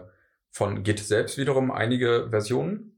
[0.50, 2.98] von Git selbst wiederum einige Versionen.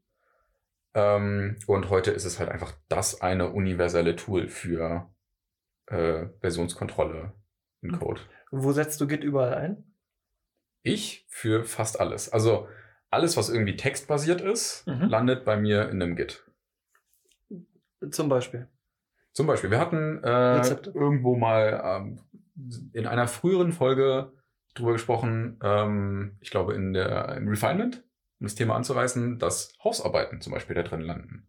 [0.94, 5.10] Ähm, und heute ist es halt einfach das eine universelle Tool für
[5.88, 7.34] äh, Versionskontrolle
[7.82, 8.00] in Mhm.
[8.52, 9.84] Wo setzt du Git überall ein?
[10.84, 12.30] Ich für fast alles.
[12.30, 12.68] Also
[13.10, 15.10] alles, was irgendwie textbasiert ist, Mhm.
[15.10, 16.44] landet bei mir in einem Git.
[18.10, 18.68] Zum Beispiel.
[19.34, 20.60] Zum Beispiel, wir hatten äh,
[20.94, 22.20] irgendwo mal ähm,
[22.94, 24.34] in einer früheren Folge
[24.74, 28.04] drüber gesprochen, ähm, ich glaube in der im Refinement,
[28.40, 31.48] um das Thema anzureißen, dass Hausarbeiten zum Beispiel da drin landen.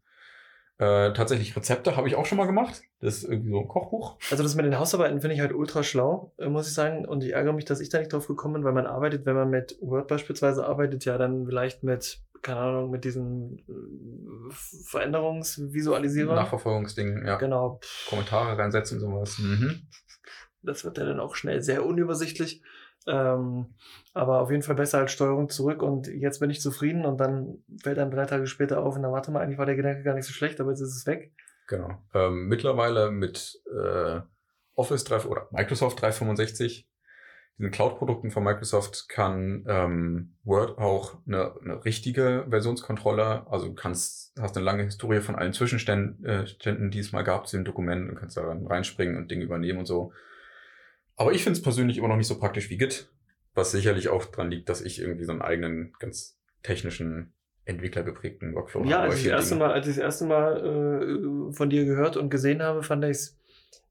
[0.78, 2.82] Äh, tatsächlich Rezepte habe ich auch schon mal gemacht.
[3.00, 4.16] Das ist irgendwie so ein Kochbuch.
[4.30, 7.04] Also das mit den Hausarbeiten finde ich halt ultra schlau, äh, muss ich sagen.
[7.04, 9.36] Und ich ärgere mich, dass ich da nicht drauf gekommen bin, weil man arbeitet, wenn
[9.36, 14.52] man mit Word beispielsweise arbeitet, ja dann vielleicht mit keine Ahnung, mit diesen äh,
[14.86, 16.34] Veränderungsvisualisierern.
[16.34, 17.36] Nachverfolgungsding, ja.
[17.36, 17.80] Genau.
[18.08, 19.38] Kommentare reinsetzen und sowas.
[19.38, 19.86] Mhm.
[20.62, 22.62] Das wird ja dann auch schnell sehr unübersichtlich.
[23.06, 23.74] Ähm,
[24.14, 27.62] aber auf jeden Fall besser als Steuerung zurück und jetzt bin ich zufrieden und dann
[27.82, 30.14] fällt dann drei Tage später auf und dann warte mal, eigentlich war der Gedanke gar
[30.14, 31.32] nicht so schlecht, aber jetzt ist es weg.
[31.68, 31.90] Genau.
[32.14, 34.20] Ähm, mittlerweile mit äh,
[34.74, 36.88] Office 3 oder Microsoft 365,
[37.58, 44.32] diesen Cloud-Produkten von Microsoft, kann ähm, Word auch eine, eine richtige Versionskontrolle, also du kannst,
[44.40, 47.64] hast eine lange Historie von allen Zwischenständen, äh, Ständen, die es mal gab zu dem
[47.64, 50.12] Dokument und kannst da reinspringen und Dinge übernehmen und so.
[51.16, 53.10] Aber ich finde es persönlich immer noch nicht so praktisch wie Git,
[53.54, 57.32] was sicherlich auch dran liegt, dass ich irgendwie so einen eigenen, ganz technischen,
[57.64, 59.08] entwicklergeprägten Workflow Ja, habe.
[59.10, 59.54] als ich, das erste.
[59.56, 60.56] Mal, als ich das erste Mal
[61.50, 63.38] äh, von dir gehört und gesehen habe, fand ich es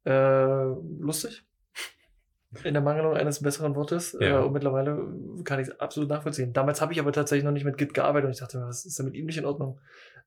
[0.06, 0.64] äh,
[1.00, 1.46] lustig.
[2.66, 4.18] In der Mangelung eines besseren Wortes.
[4.20, 4.42] Ja.
[4.42, 5.08] Äh, und mittlerweile
[5.46, 6.52] kann ich es absolut nachvollziehen.
[6.52, 8.86] Damals habe ich aber tatsächlich noch nicht mit Git gearbeitet und ich dachte mir, was
[8.86, 9.80] ist denn mit ihm nicht in Ordnung?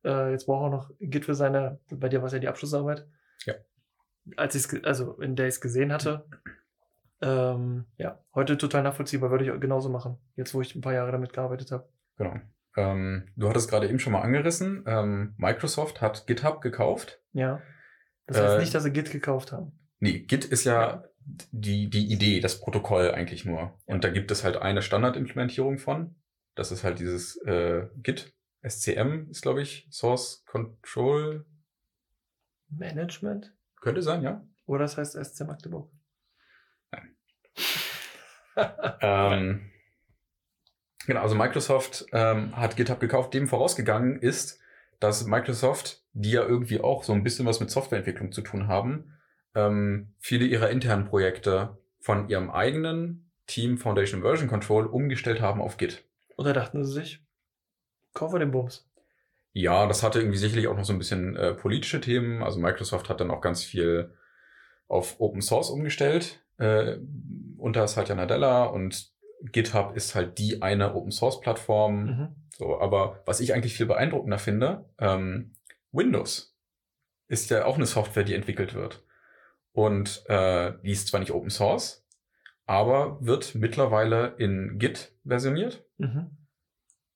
[0.04, 3.06] Äh, jetzt braucht er noch Git für seine, bei dir war es ja die Abschlussarbeit.
[3.44, 3.54] Ja.
[4.36, 6.24] Als ich es, also in der ich es gesehen hatte.
[7.24, 10.18] Ähm, ja, heute total nachvollziehbar, würde ich genauso machen.
[10.36, 11.88] Jetzt, wo ich ein paar Jahre damit gearbeitet habe.
[12.18, 12.36] Genau.
[12.76, 17.22] Ähm, du hattest gerade eben schon mal angerissen, ähm, Microsoft hat GitHub gekauft.
[17.32, 17.62] Ja.
[18.26, 19.78] Das heißt Äh, nicht, dass sie Git gekauft haben.
[20.00, 21.04] Nee, Git ist ja,
[21.52, 23.78] Die, die Idee, das Protokoll eigentlich nur.
[23.86, 26.16] Und da gibt es halt eine Standardimplementierung von.
[26.54, 28.34] Das ist halt dieses äh, Git.
[28.62, 31.46] SCM ist, glaube ich, Source Control.
[32.68, 33.54] Management?
[33.80, 34.46] Könnte sein, ja.
[34.66, 35.90] Oder das heißt SC Magdeburg?
[39.00, 39.70] Ähm,
[41.06, 43.34] genau, also Microsoft ähm, hat GitHub gekauft.
[43.34, 44.60] Dem vorausgegangen ist,
[45.00, 49.12] dass Microsoft, die ja irgendwie auch so ein bisschen was mit Softwareentwicklung zu tun haben,
[49.54, 55.76] ähm, viele ihrer internen Projekte von ihrem eigenen Team Foundation Version Control umgestellt haben auf
[55.76, 56.04] Git.
[56.36, 57.24] Oder dachten sie sich,
[58.14, 58.88] kaufen wir den Bums.
[59.52, 62.42] Ja, das hatte irgendwie sicherlich auch noch so ein bisschen äh, politische Themen.
[62.42, 64.14] Also Microsoft hat dann auch ganz viel
[64.88, 66.40] auf Open Source umgestellt.
[66.58, 66.96] Äh,
[67.64, 69.10] unter Satya Nadella und
[69.52, 72.04] GitHub ist halt die eine Open Source Plattform.
[72.04, 72.28] Mhm.
[72.56, 75.54] So, aber was ich eigentlich viel beeindruckender finde, ähm,
[75.90, 76.56] Windows
[77.26, 79.02] ist ja auch eine Software, die entwickelt wird.
[79.72, 82.06] Und äh, die ist zwar nicht Open Source,
[82.66, 86.36] aber wird mittlerweile in Git versioniert Mhm.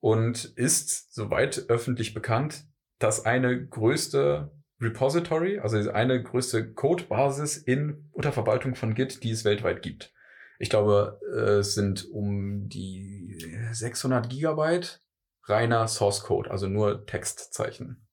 [0.00, 2.64] und ist, soweit öffentlich bekannt,
[2.98, 9.44] das eine größte Repository, also eine größte Codebasis in unter Verwaltung von Git, die es
[9.44, 10.12] weltweit gibt.
[10.58, 13.38] Ich glaube, äh, es sind um die
[13.72, 15.00] 600 Gigabyte
[15.44, 18.06] reiner Source Code, also nur Textzeichen.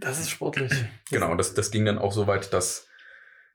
[0.00, 0.72] Das ist sportlich.
[1.10, 2.86] Genau, das, das ging dann auch so weit, dass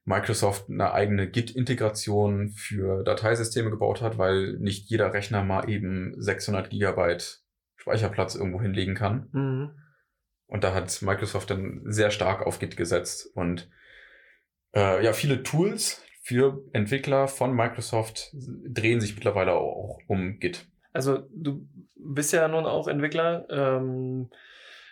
[0.06, 6.70] Microsoft eine eigene Git-Integration für Dateisysteme gebaut hat, weil nicht jeder Rechner mal eben 600
[6.70, 7.42] Gigabyte
[7.76, 9.30] Speicherplatz irgendwo hinlegen kann.
[9.32, 9.72] Mhm.
[10.48, 13.30] Und da hat Microsoft dann sehr stark auf Git gesetzt.
[13.36, 13.70] Und
[14.76, 20.66] äh, ja, viele Tools für Entwickler von Microsoft drehen sich mittlerweile auch um Git.
[20.94, 24.30] Also du bist ja nun auch Entwickler ähm,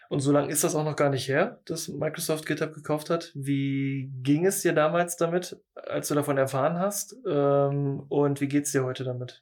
[0.10, 3.32] und so lange ist das auch noch gar nicht her, dass Microsoft GitHub gekauft hat.
[3.34, 7.15] Wie ging es dir damals damit, als du davon erfahren hast?
[7.26, 9.41] Ähm, und wie geht's dir heute damit?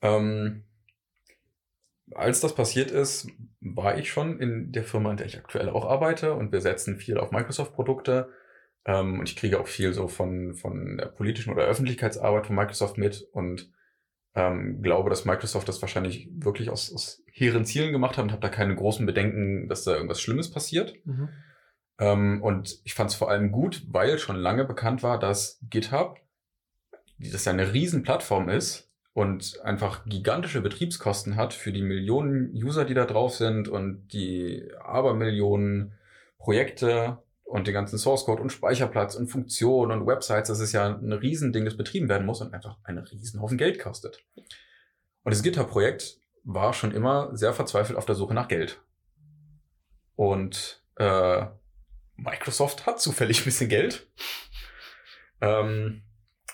[0.00, 0.62] Ähm,
[2.14, 3.26] als das passiert ist,
[3.60, 6.98] war ich schon in der Firma, in der ich aktuell auch arbeite und wir setzen
[6.98, 8.28] viel auf Microsoft-Produkte.
[8.84, 12.98] Ähm, und ich kriege auch viel so von, von der politischen oder Öffentlichkeitsarbeit von Microsoft
[12.98, 13.70] mit und
[14.34, 18.40] ähm, glaube, dass Microsoft das wahrscheinlich wirklich aus, aus hehren Zielen gemacht hat und habe
[18.40, 20.94] da keine großen Bedenken, dass da irgendwas Schlimmes passiert.
[21.04, 21.28] Mhm.
[21.98, 26.18] Ähm, und ich fand es vor allem gut, weil schon lange bekannt war, dass GitHub,
[27.18, 32.84] das ja eine riesen Plattform ist und einfach gigantische Betriebskosten hat für die Millionen User,
[32.84, 35.92] die da drauf sind und die Abermillionen
[36.38, 40.48] Projekte und den ganzen Source Code und Speicherplatz und Funktionen und Websites.
[40.48, 44.24] Das ist ja ein Riesending, das betrieben werden muss und einfach einen Riesenhaufen Geld kostet.
[44.34, 48.80] Und das GitHub-Projekt war schon immer sehr verzweifelt auf der Suche nach Geld.
[50.16, 51.44] Und äh,
[52.16, 54.08] Microsoft hat zufällig ein bisschen Geld.
[55.42, 56.04] Ähm,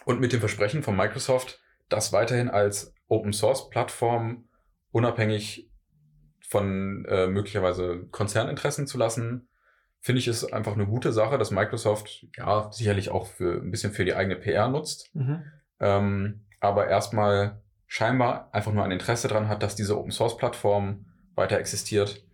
[0.04, 4.48] und mit dem Versprechen von Microsoft, das weiterhin als Open Source Plattform
[4.90, 5.70] unabhängig
[6.48, 9.48] von äh, möglicherweise Konzerninteressen zu lassen,
[10.00, 13.92] finde ich es einfach eine gute Sache, dass Microsoft ja sicherlich auch für ein bisschen
[13.92, 15.42] für die eigene PR nutzt, Mhm.
[15.80, 21.06] ähm, aber erstmal scheinbar einfach nur ein Interesse daran hat, dass diese Open Source Plattform
[21.34, 22.24] weiter existiert,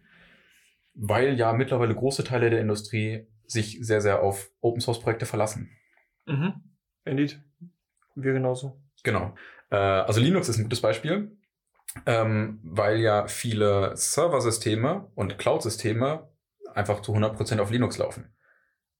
[0.94, 5.70] weil ja mittlerweile große Teile der Industrie sich sehr, sehr auf Open Source Projekte verlassen.
[6.26, 6.54] Mhm.
[7.04, 7.40] Indeed.
[8.14, 8.80] Wir genauso.
[9.02, 9.34] Genau.
[9.70, 11.36] Äh, also Linux ist ein gutes Beispiel.
[12.06, 16.28] ähm, weil ja viele Serversysteme und Cloud-Systeme
[16.74, 18.34] einfach zu 100% auf Linux laufen.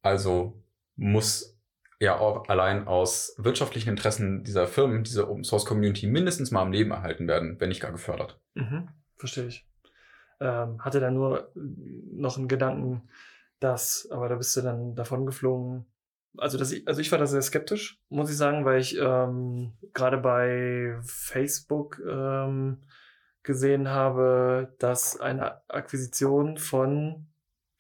[0.02, 0.62] Also
[0.96, 1.58] muss
[2.00, 6.72] ja auch allein aus wirtschaftlichen Interessen dieser Firmen diese Open Source Community mindestens mal am
[6.72, 8.40] Leben erhalten werden, wenn nicht gar gefördert.
[8.54, 9.66] Mhm, verstehe ich.
[10.40, 13.08] Ähm, hatte da nur noch einen Gedanken,
[13.60, 15.86] dass, aber da bist du dann davon geflogen.
[16.36, 20.18] Also, das, also ich war da sehr skeptisch, muss ich sagen, weil ich ähm, gerade
[20.18, 22.82] bei Facebook ähm,
[23.44, 27.28] gesehen habe, dass eine Akquisition von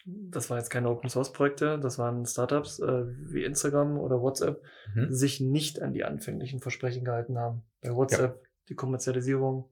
[0.04, 4.62] das waren jetzt keine Open Source Projekte, das waren Startups äh, wie Instagram oder WhatsApp,
[4.94, 5.12] mhm.
[5.12, 7.62] sich nicht an die anfänglichen Versprechen gehalten haben.
[7.80, 8.48] Bei WhatsApp ja.
[8.68, 9.70] die Kommerzialisierung,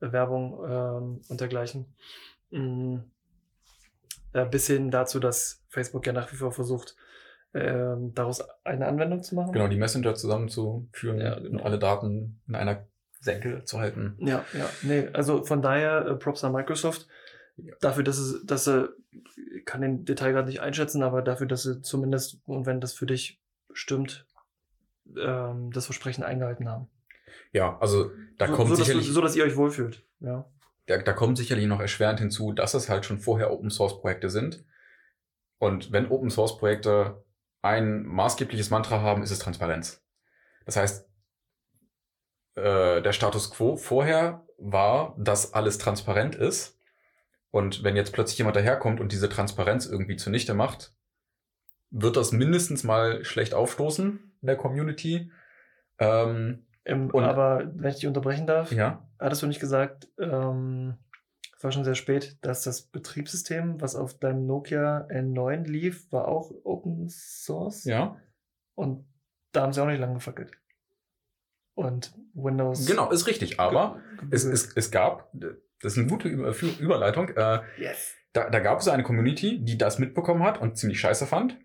[0.00, 1.86] äh, Werbung ähm, und dergleichen.
[2.50, 3.04] Mhm.
[4.32, 6.94] Äh, bis hin dazu, dass Facebook ja nach wie vor versucht,
[7.54, 9.52] ähm, daraus eine Anwendung zu machen.
[9.52, 11.50] Genau, die Messenger zusammenzuführen ja, genau.
[11.50, 12.86] und alle Daten in einer
[13.18, 14.16] Senkel zu halten.
[14.18, 17.08] Ja, ja, nee, also von daher äh, Props an Microsoft
[17.80, 18.90] dafür, dass es, dass er,
[19.56, 22.92] ich kann den Detail gerade nicht einschätzen, aber dafür, dass sie zumindest, und wenn das
[22.92, 23.40] für dich
[23.72, 24.26] stimmt,
[25.16, 26.88] ähm, das Versprechen eingehalten haben.
[27.52, 29.06] Ja, also da so, kommt so, sicherlich.
[29.06, 30.50] Dass, so, dass ihr euch wohlfühlt, ja.
[30.86, 34.30] Da, da kommt sicherlich noch erschwerend hinzu, dass es halt schon vorher Open Source Projekte
[34.30, 34.64] sind.
[35.58, 37.24] Und wenn Open Source Projekte
[37.62, 40.02] ein maßgebliches Mantra haben, ist es Transparenz.
[40.64, 41.08] Das heißt,
[42.54, 46.79] äh, der Status quo vorher war, dass alles transparent ist
[47.50, 50.94] und wenn jetzt plötzlich jemand daherkommt und diese Transparenz irgendwie zunichte macht,
[51.90, 55.32] wird das mindestens mal schlecht aufstoßen in der Community.
[55.98, 59.06] Ähm, ähm, aber wenn ich dich unterbrechen darf, ja?
[59.18, 60.96] hattest du nicht gesagt, ähm,
[61.56, 66.26] es war schon sehr spät, dass das Betriebssystem, was auf deinem Nokia N9 lief, war
[66.28, 67.84] auch Open Source?
[67.84, 68.16] Ja.
[68.74, 69.04] Und
[69.52, 70.52] da haben sie auch nicht lange gefackelt.
[71.74, 72.86] Und Windows.
[72.86, 73.60] Genau, ist richtig.
[73.60, 75.30] Aber es, es, es gab
[75.80, 77.28] das ist eine gute Über Überleitung.
[77.30, 78.14] Äh, yes.
[78.32, 81.58] Da, da gab es eine Community, die das mitbekommen hat und ziemlich scheiße fand.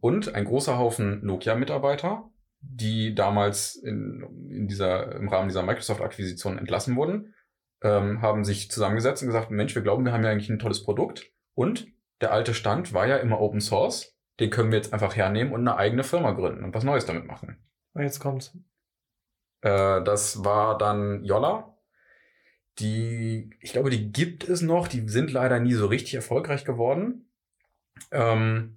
[0.00, 6.96] Und ein großer Haufen Nokia-Mitarbeiter, die damals in, in dieser, im Rahmen dieser Microsoft-Akquisition entlassen
[6.96, 7.34] wurden,
[7.82, 10.82] ähm, haben sich zusammengesetzt und gesagt, Mensch, wir glauben, wir haben ja eigentlich ein tolles
[10.82, 11.30] Produkt.
[11.54, 11.88] Und
[12.20, 14.16] der alte Stand war ja immer Open Source.
[14.40, 17.26] Den können wir jetzt einfach hernehmen und eine eigene Firma gründen und was Neues damit
[17.26, 17.58] machen.
[17.92, 18.56] Und jetzt kommt's.
[19.62, 21.76] Äh, das war dann Yolla,
[22.78, 24.88] die, ich glaube, die gibt es noch.
[24.88, 27.28] Die sind leider nie so richtig erfolgreich geworden.
[28.10, 28.76] Ähm,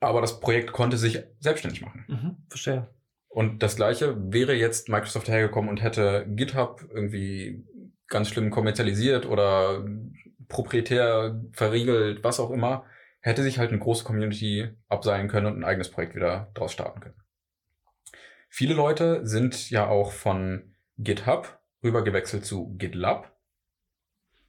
[0.00, 2.04] aber das Projekt konnte sich selbstständig machen.
[2.08, 2.88] Mhm, verstehe.
[3.28, 7.64] Und das gleiche wäre jetzt Microsoft hergekommen und hätte GitHub irgendwie
[8.06, 9.84] ganz schlimm kommerzialisiert oder
[10.48, 12.84] proprietär verriegelt, was auch immer,
[13.20, 17.00] hätte sich halt eine große Community abseilen können und ein eigenes Projekt wieder draus starten
[17.00, 17.20] können.
[18.48, 23.32] Viele Leute sind ja auch von GitHub rüber gewechselt zu GitLab.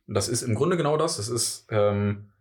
[0.07, 1.17] Das ist im Grunde genau das.
[1.17, 2.31] Das ist ähm,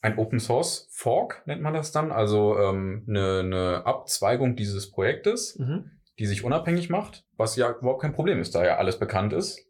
[0.00, 2.12] ein Open Source Fork, nennt man das dann.
[2.12, 5.90] Also ähm, eine, eine Abzweigung dieses Projektes, mhm.
[6.18, 9.66] die sich unabhängig macht, was ja überhaupt kein Problem ist, da ja alles bekannt ist.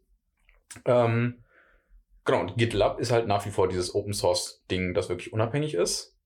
[0.83, 1.43] Ähm,
[2.25, 5.73] genau, und GitLab ist halt nach wie vor dieses Open Source Ding, das wirklich unabhängig
[5.73, 6.17] ist.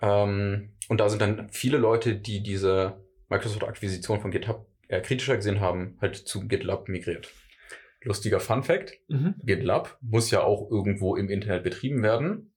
[0.00, 5.60] Ähm, und da sind dann viele Leute, die diese Microsoft-Akquisition von GitHub eher kritischer gesehen
[5.60, 7.32] haben, halt zu GitLab migriert.
[8.04, 8.92] Lustiger Fun Fact.
[9.08, 9.34] Mhm.
[9.44, 12.52] GitLab muss ja auch irgendwo im Internet betrieben werden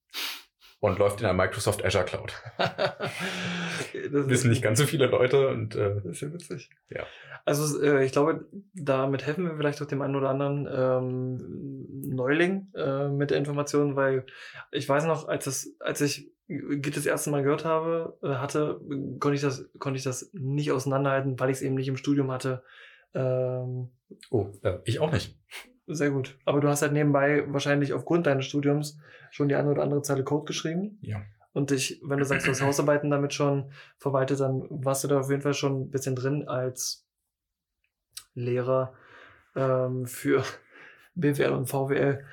[0.79, 2.33] und läuft in der Microsoft Azure Cloud.
[2.57, 6.69] das wissen nicht ganz so viele Leute und äh, das ist ja witzig.
[6.89, 7.05] Ja.
[7.45, 12.67] Also äh, ich glaube, damit helfen wir vielleicht auch dem einen oder anderen ähm, Neuling
[12.75, 14.25] äh, mit der Information, weil
[14.71, 18.79] ich weiß noch, als das, als ich Git das erste Mal gehört habe, äh, hatte,
[19.19, 22.31] konnte ich das, konnte ich das nicht auseinanderhalten, weil ich es eben nicht im Studium
[22.31, 22.61] hatte.
[23.15, 23.89] Ähm,
[24.29, 25.35] oh, äh, ich auch nicht.
[25.87, 26.37] Sehr gut.
[26.45, 28.99] Aber du hast halt nebenbei wahrscheinlich aufgrund deines Studiums
[29.31, 30.99] schon die eine oder andere Zeile Code geschrieben.
[31.01, 31.21] Ja.
[31.53, 35.19] Und dich, wenn du sagst, du hast Hausarbeiten damit schon verwaltet, dann warst du da
[35.19, 37.07] auf jeden Fall schon ein bisschen drin als
[38.33, 38.93] Lehrer
[39.55, 40.43] ähm, für
[41.15, 42.25] BWL und VWL.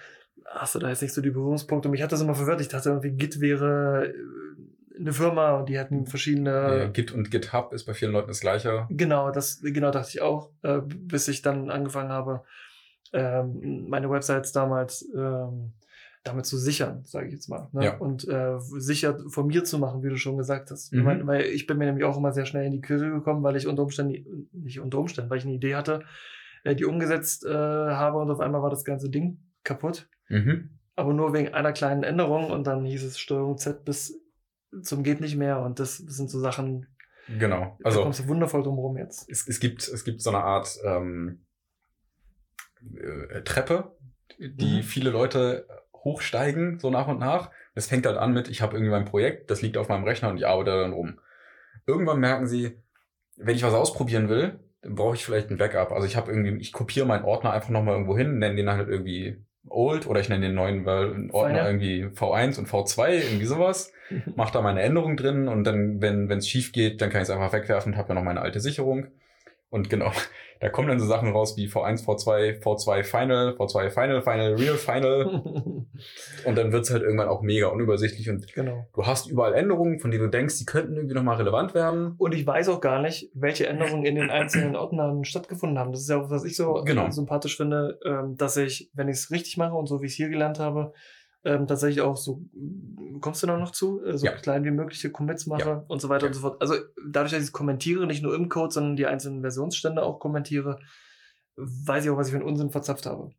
[0.47, 1.89] Hast du da jetzt nicht so die Berührungspunkte?
[1.89, 2.61] Mich hat das immer verwirrt.
[2.61, 4.13] Ich dachte irgendwie, Git wäre
[5.03, 6.51] eine Firma und die hatten verschiedene.
[6.51, 8.87] Ja, Git und GitHub ist bei vielen Leuten das gleiche.
[8.91, 12.43] Genau, das genau dachte ich auch, äh, bis ich dann angefangen habe,
[13.13, 15.73] ähm, meine Websites damals ähm,
[16.25, 17.69] damit zu sichern, sage ich jetzt mal.
[17.73, 17.85] Ne?
[17.85, 17.97] Ja.
[17.99, 20.93] Und äh, sicher von mir zu machen, wie du schon gesagt hast.
[20.93, 20.99] Mhm.
[20.99, 23.43] Ich mein, weil ich bin mir nämlich auch immer sehr schnell in die Kirche gekommen,
[23.43, 26.05] weil ich unter Umständen, nicht unter Umständen, weil ich eine Idee hatte,
[26.65, 30.09] äh, die umgesetzt äh, habe und auf einmal war das ganze Ding kaputt.
[30.29, 30.79] Mhm.
[30.95, 34.22] Aber nur wegen einer kleinen Änderung und dann hieß es Steuerung Z bis
[34.83, 36.87] zum geht nicht mehr und das, das sind so Sachen.
[37.39, 37.79] Genau.
[37.85, 39.29] Also da kommst du wundervoll drum rum jetzt.
[39.31, 41.45] Es, es gibt es gibt so eine Art ähm,
[42.97, 43.97] äh, Treppe,
[44.39, 44.83] die Mhm.
[44.83, 47.51] viele Leute hochsteigen, so nach und nach.
[47.75, 50.29] Es fängt halt an mit, ich habe irgendwie mein Projekt, das liegt auf meinem Rechner
[50.31, 51.21] und ich arbeite dann rum.
[51.87, 52.77] Irgendwann merken sie,
[53.37, 55.93] wenn ich was ausprobieren will, dann brauche ich vielleicht ein Backup.
[55.93, 58.89] Also ich habe irgendwie, ich kopiere meinen Ordner einfach nochmal irgendwo hin, nenne den halt
[58.89, 63.93] irgendwie Old oder ich nenne den neuen weil Ordner irgendwie V1 und V2, irgendwie sowas.
[64.37, 67.31] Mache da meine Änderungen drin und dann, wenn es schief geht, dann kann ich es
[67.31, 69.09] einfach wegwerfen und habe ja noch meine alte Sicherung.
[69.73, 70.13] Und genau,
[70.61, 74.77] da kommen dann so Sachen raus wie V1, V2, V2 Final, V2 Final, Final, Real
[74.77, 75.25] Final.
[76.45, 78.87] Und dann wird's halt irgendwann auch mega unübersichtlich und genau.
[78.93, 82.15] du hast überall Änderungen, von denen du denkst, die könnten irgendwie nochmal relevant werden.
[82.19, 85.93] Und ich weiß auch gar nicht, welche Änderungen in den einzelnen Ordnern stattgefunden haben.
[85.93, 87.09] Das ist ja auch, was ich so Genau.
[87.11, 90.17] sympathisch finde, ähm, dass ich, wenn ich es richtig mache und so wie ich es
[90.17, 90.93] hier gelernt habe,
[91.45, 92.43] ähm, tatsächlich auch so,
[93.21, 94.33] kommst du da noch zu, äh, so Ja.
[94.33, 95.85] klein wie mögliche Commits mache Ja.
[95.89, 96.29] und so weiter Ja.
[96.29, 96.61] und so fort.
[96.61, 96.75] Also
[97.07, 100.79] dadurch, dass ich es kommentiere, nicht nur im Code, sondern die einzelnen Versionsstände auch kommentiere,
[101.57, 103.31] weiß ich auch, was ich für einen Unsinn verzapft habe.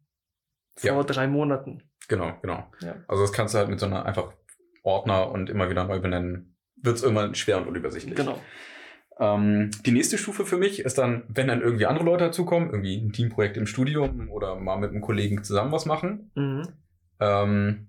[0.75, 1.83] Vor drei Monaten.
[2.07, 2.65] Genau, genau.
[3.07, 4.33] Also das kannst du halt mit so einer einfach
[4.83, 6.57] Ordner und immer wieder neu benennen.
[6.75, 8.15] Wird's irgendwann schwer und unübersichtlich.
[8.15, 8.37] Genau.
[9.19, 12.97] Ähm, die nächste Stufe für mich ist dann, wenn dann irgendwie andere Leute dazukommen, irgendwie
[12.97, 16.31] ein Teamprojekt im Studium oder mal mit einem Kollegen zusammen was machen.
[16.35, 16.67] Mhm.
[17.19, 17.87] Ähm,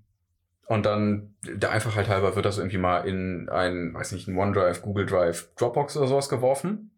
[0.67, 4.83] und dann der Einfachheit halber wird das irgendwie mal in ein, weiß nicht, ein OneDrive,
[4.83, 6.91] Google Drive, Dropbox oder sowas geworfen.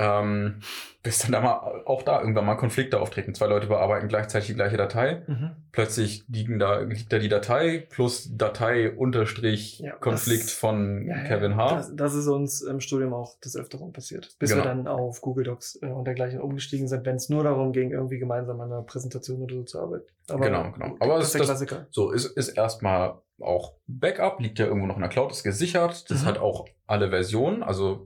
[0.00, 0.60] Ähm,
[1.02, 3.34] bis dann da mal auch da irgendwann mal Konflikte auftreten.
[3.34, 5.22] Zwei Leute bearbeiten gleichzeitig die gleiche Datei.
[5.26, 5.50] Mhm.
[5.72, 11.18] Plötzlich liegen da, liegt da die Datei plus Datei unterstrich Ja, Konflikt das- von Ja,
[11.24, 11.74] Kevin H.
[11.76, 14.36] Das, das ist uns im Studium auch des Öfteren passiert.
[14.38, 14.62] Bis Genau.
[14.64, 17.90] wir dann auf Google Docs äh, und dergleichen umgestiegen sind, wenn es nur darum ging,
[17.90, 20.06] irgendwie gemeinsam an einer Präsentation oder so zu arbeiten.
[20.28, 20.96] Aber Genau, genau.
[21.00, 21.86] Aber das es- ist der das- Klassiker.
[21.90, 26.10] So, ist, ist erstmal auch Backup, liegt ja irgendwo noch in der Cloud, ist gesichert.
[26.10, 26.26] Das Mhm.
[26.26, 28.04] hat auch alle Versionen, also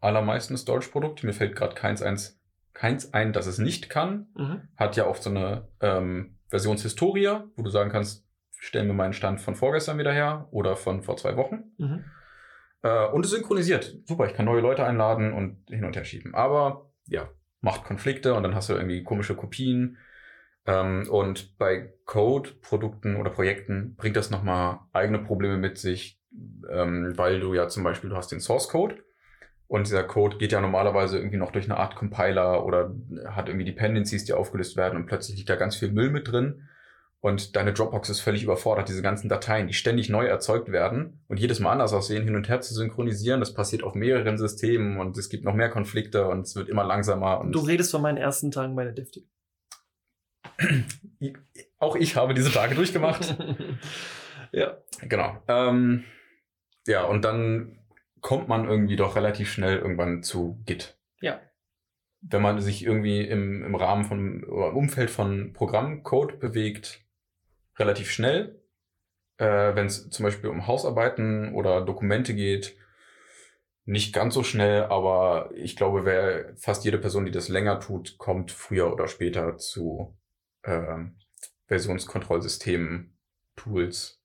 [0.00, 1.26] die allermeisten Storage-Produkte.
[1.26, 2.40] Mir fällt gerade keins, eins,
[2.72, 4.28] keins ein, dass es nicht kann.
[4.34, 4.62] Mhm.
[4.76, 8.26] Hat ja oft so eine ähm, Versionshistorie, wo du sagen kannst,
[8.58, 11.64] stell mir meinen Stand von vorgestern wieder her oder von vor zwei Wochen.
[11.78, 12.04] Mhm.
[12.82, 13.96] Äh, und es synchronisiert.
[14.06, 16.34] Super, ich kann neue Leute einladen und hin und her schieben.
[16.34, 17.28] Aber ja,
[17.60, 19.98] macht Konflikte und dann hast du irgendwie komische Kopien.
[20.66, 26.20] Ähm, und bei Code-Produkten oder Projekten bringt das nochmal eigene Probleme mit sich,
[26.70, 28.96] ähm, weil du ja zum Beispiel, du hast den Source Code
[29.68, 32.94] und dieser Code geht ja normalerweise irgendwie noch durch eine Art Compiler oder
[33.26, 36.68] hat irgendwie Dependencies, die aufgelöst werden und plötzlich liegt da ganz viel Müll mit drin.
[37.20, 41.38] Und deine Dropbox ist völlig überfordert, diese ganzen Dateien, die ständig neu erzeugt werden und
[41.38, 43.40] jedes Mal anders aussehen, hin und her zu synchronisieren.
[43.40, 46.84] Das passiert auf mehreren Systemen und es gibt noch mehr Konflikte und es wird immer
[46.84, 47.40] langsamer.
[47.40, 49.28] Und Du redest von meinen ersten Tagen bei der Defti.
[51.78, 53.36] auch ich habe diese Tage durchgemacht.
[54.52, 54.78] ja.
[55.02, 55.42] Genau.
[55.48, 56.04] Ähm,
[56.86, 57.78] ja, und dann
[58.20, 60.98] kommt man irgendwie doch relativ schnell irgendwann zu Git.
[61.20, 61.40] Ja.
[62.20, 67.00] Wenn man sich irgendwie im, im Rahmen von, oder im Umfeld von Programmcode bewegt,
[67.78, 68.60] relativ schnell.
[69.36, 72.76] Äh, Wenn es zum Beispiel um Hausarbeiten oder Dokumente geht,
[73.84, 78.18] nicht ganz so schnell, aber ich glaube, wer fast jede Person, die das länger tut,
[78.18, 80.14] kommt früher oder später zu
[80.64, 81.16] ähm,
[81.68, 83.16] Versionskontrollsystemen,
[83.56, 84.17] Tools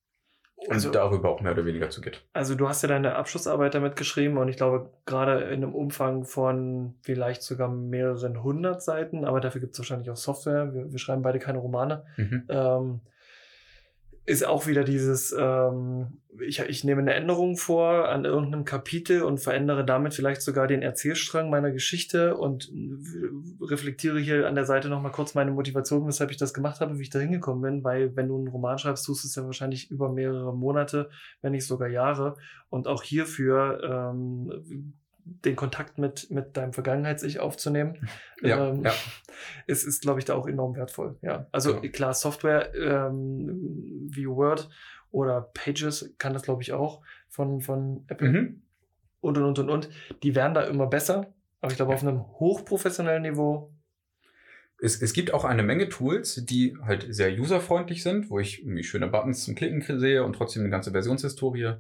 [0.68, 2.22] und Also- darüber auch mehr oder weniger zu Git.
[2.34, 6.26] Also du hast ja deine Abschlussarbeit damit geschrieben und ich glaube gerade in einem Umfang
[6.26, 10.74] von vielleicht sogar mehreren hundert Seiten, aber dafür gibt es wahrscheinlich auch Software.
[10.74, 12.04] Wir, wir schreiben beide keine Romane.
[12.18, 12.44] Mhm.
[12.50, 13.02] ähm,
[14.26, 19.40] ist auch wieder dieses, ähm, ich, ich nehme eine Änderung vor an irgendeinem Kapitel und
[19.40, 22.72] verändere damit vielleicht sogar den Erzählstrang meiner Geschichte und
[23.62, 27.04] reflektiere hier an der Seite nochmal kurz meine Motivation, weshalb ich das gemacht habe, wie
[27.04, 29.92] ich da hingekommen bin, weil wenn du einen Roman schreibst, tust du es ja wahrscheinlich
[29.92, 31.10] über mehrere Monate,
[31.42, 32.38] wenn nicht sogar Jahre.
[32.70, 34.94] Und auch hierfür ähm,
[35.26, 38.08] den Kontakt mit, mit deinem Vergangenheits-Ich aufzunehmen,
[38.42, 38.94] Ja, ähm, ja.
[39.68, 41.18] ist, ist glaube ich, da auch enorm wertvoll.
[41.22, 41.92] Ja, also Genau.
[41.94, 44.70] klar, Software ähm, wie Word
[45.12, 48.62] oder Pages kann das, glaube ich, auch von, von Apple Mhm.
[49.22, 49.90] und und und und und.
[50.24, 51.96] Die werden da immer besser, aber ich glaube, Ja.
[51.98, 53.72] auf einem hochprofessionellen Niveau.
[54.82, 58.84] Es, es gibt auch eine Menge Tools, die halt sehr userfreundlich sind, wo ich irgendwie
[58.84, 61.76] schöne Buttons zum Klicken sehe und trotzdem eine ganze Versionshistorie,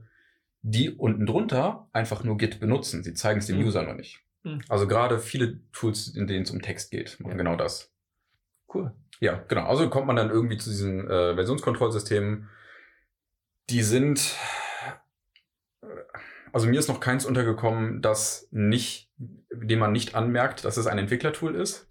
[0.63, 3.04] die unten drunter einfach nur Git benutzen.
[3.04, 3.65] Sie zeigen es dem Mhm.
[3.65, 4.21] User noch nicht.
[4.43, 4.62] Mhm.
[4.69, 7.38] Also gerade viele Tools, in denen es um Text geht, machen Ja.
[7.38, 7.91] genau das.
[8.74, 8.93] Cool.
[9.20, 9.66] Ja, genau.
[9.68, 12.49] Also kommt man dann irgendwie zu diesen äh, Versionskontrollsystemen.
[13.70, 14.36] Die sind,
[15.82, 15.86] äh,
[16.51, 19.11] also mir ist noch keins untergekommen, das nicht,
[19.51, 21.88] dem man nicht anmerkt, dass es ein Entwicklertool ist.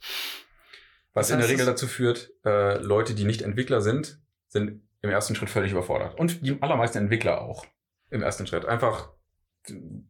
[1.15, 4.19] Was Das in der Regel dazu führt, äh, Leute, die nicht Entwickler sind,
[4.49, 6.19] sind im ersten Schritt völlig überfordert.
[6.19, 7.67] Und die allermeisten Entwickler auch
[8.13, 8.65] im ersten Schritt.
[8.67, 9.11] Einfach,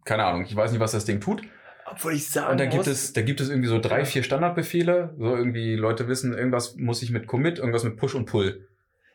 [0.05, 1.42] keine Ahnung, ich weiß nicht, was das Ding tut.
[1.86, 5.14] Obwohl ich sagen Und da gibt es, da gibt es irgendwie so drei, vier Standardbefehle.
[5.18, 8.68] So irgendwie Leute wissen, irgendwas muss ich mit Commit, irgendwas mit Push und Pull.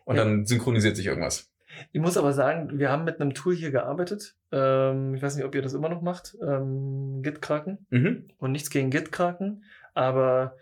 [0.06, 0.24] Und Ja.
[0.24, 1.52] dann synchronisiert sich irgendwas.
[1.92, 4.36] ich muss aber sagen, wir haben mit einem Tool hier gearbeitet.
[4.52, 6.38] Ähm, ich weiß nicht, ob ihr das immer noch macht.
[6.42, 7.86] Ähm, Git-Kraken.
[7.90, 8.28] Mhm.
[8.38, 9.64] Und nichts gegen Git-Kraken.
[9.94, 10.56] Aber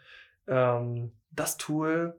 [0.47, 2.15] ähm, das Tool,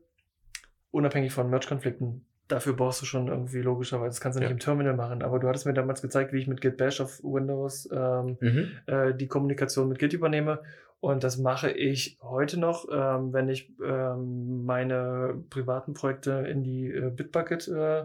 [0.90, 4.53] unabhängig von Merge-Konflikten, dafür brauchst du schon irgendwie logischerweise, das kannst du nicht Ja.
[4.55, 5.22] im Terminal machen.
[5.22, 8.70] Aber du hattest mir damals gezeigt, wie ich mit Git Bash auf Windows ähm, Mhm.
[8.86, 10.62] äh, die Kommunikation mit Git übernehme.
[11.01, 16.86] Und das mache ich heute noch, ähm, wenn ich ähm, meine privaten Projekte in die
[16.90, 18.05] äh, Bitbucket äh,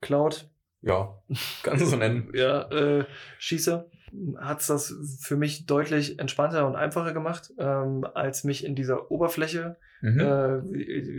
[0.00, 0.48] Cloud
[0.82, 1.18] Ja,
[1.62, 2.30] kannst du so nennen.
[2.34, 3.04] ja, äh,
[3.38, 3.90] schieße,
[4.38, 9.76] hat's das für mich deutlich entspannter und einfacher gemacht, ähm, als mich in dieser Oberfläche,
[10.00, 10.20] Mhm.
[10.20, 10.60] äh,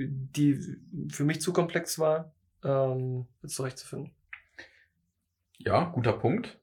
[0.10, 0.60] die
[1.12, 2.34] für mich zu komplex war,
[2.64, 4.12] ähm, zurechtzufinden.
[5.58, 6.58] ja, guter Punkt.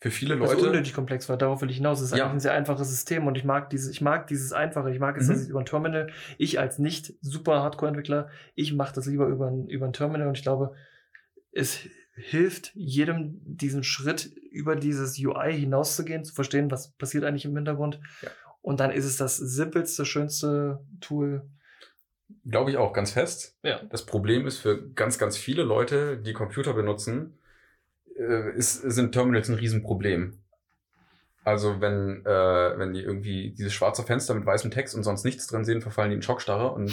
[0.00, 0.68] Für viele Was Leute.
[0.68, 1.98] unnötig komplex war, darauf will ich hinaus.
[2.00, 2.24] Es ist Ja.
[2.26, 4.92] eigentlich ein sehr einfaches System und ich mag dieses, ich mag dieses Einfache.
[4.92, 5.42] Ich mag es, dass Mhm.
[5.42, 9.66] ich über ein Terminal, ich als nicht super Hardcore-Entwickler, ich mache das lieber über ein,
[9.66, 10.76] über ein Terminal und ich glaube,
[11.50, 11.80] es
[12.18, 18.00] hilft jedem diesen Schritt über dieses UI hinauszugehen, zu verstehen, was passiert eigentlich im Hintergrund.
[18.22, 18.30] Ja.
[18.60, 21.48] Und dann ist es das simpelste, schönste Tool.
[22.44, 23.56] Glaube ich auch ganz fest.
[23.62, 23.80] Ja.
[23.90, 27.38] Das Problem ist für ganz, ganz viele Leute, die Computer benutzen,
[28.16, 30.38] äh, ist, sind Terminals ein Riesenproblem.
[31.44, 35.46] Also wenn, äh, wenn die irgendwie dieses schwarze Fenster mit weißem Text und sonst nichts
[35.46, 36.92] drin sehen, verfallen die in Schockstarre und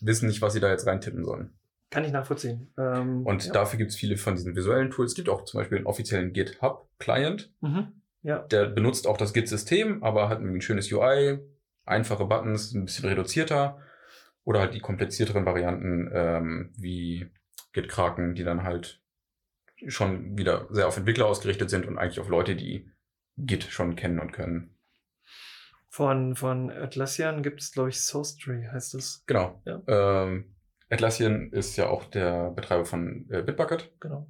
[0.00, 1.52] wissen nicht, was sie da jetzt reintippen sollen.
[1.92, 2.72] Kann ich nachvollziehen.
[2.78, 3.52] Ähm, Und ja.
[3.52, 5.12] dafür gibt es viele von diesen visuellen Tools.
[5.12, 7.92] Es gibt auch zum Beispiel einen offiziellen GitHub-Client, Mhm.
[8.22, 8.38] Ja.
[8.38, 11.38] der benutzt auch das Git-System, aber hat ein schönes UI,
[11.84, 13.78] einfache Buttons, ein bisschen reduzierter.
[14.44, 17.30] Oder halt die komplizierteren Varianten ähm, wie
[17.74, 19.00] Git-Kraken, die dann halt
[19.86, 22.90] schon wieder sehr auf Entwickler ausgerichtet sind und eigentlich auf Leute, die
[23.36, 24.74] Git schon kennen und können.
[25.88, 29.24] Von, von Atlassian gibt es, glaube ich, SourceTree heißt es.
[29.26, 29.60] Genau.
[29.66, 29.82] Ja.
[29.86, 30.54] Ähm,
[30.92, 33.90] Atlassian ist ja auch der Betreiber von äh, Bitbucket.
[34.00, 34.28] Genau.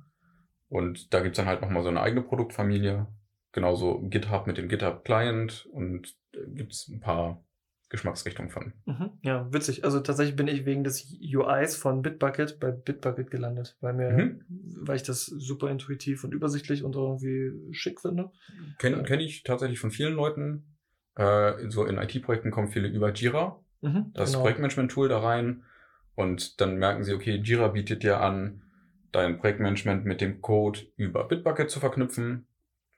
[0.69, 3.07] Und da gibt's dann halt nochmal so eine eigene Produktfamilie.
[3.53, 7.45] Genauso GitHub mit dem GitHub Client und äh, gibt's ein paar
[7.91, 8.73] Geschmacksrichtungen von.
[8.87, 9.11] Mhm.
[9.23, 9.85] Ja, witzig.
[9.85, 14.45] Also tatsächlich bin ich wegen des UIs von Bitbucket bei Bitbucket gelandet, weil mir, Mhm.
[14.49, 18.31] weil ich das super intuitiv und übersichtlich und irgendwie schick finde.
[18.79, 19.03] Kenne Ja.
[19.03, 20.65] kenn ich tatsächlich von vielen Leuten.
[21.17, 24.41] Äh, so in IT-Projekten kommen viele über Jira, Mhm, das genau.
[24.45, 25.65] Projektmanagement-Tool da rein.
[26.15, 28.63] Und dann merken sie, okay, Jira bietet dir an,
[29.13, 32.47] dein Projektmanagement mit dem Code über Bitbucket zu verknüpfen.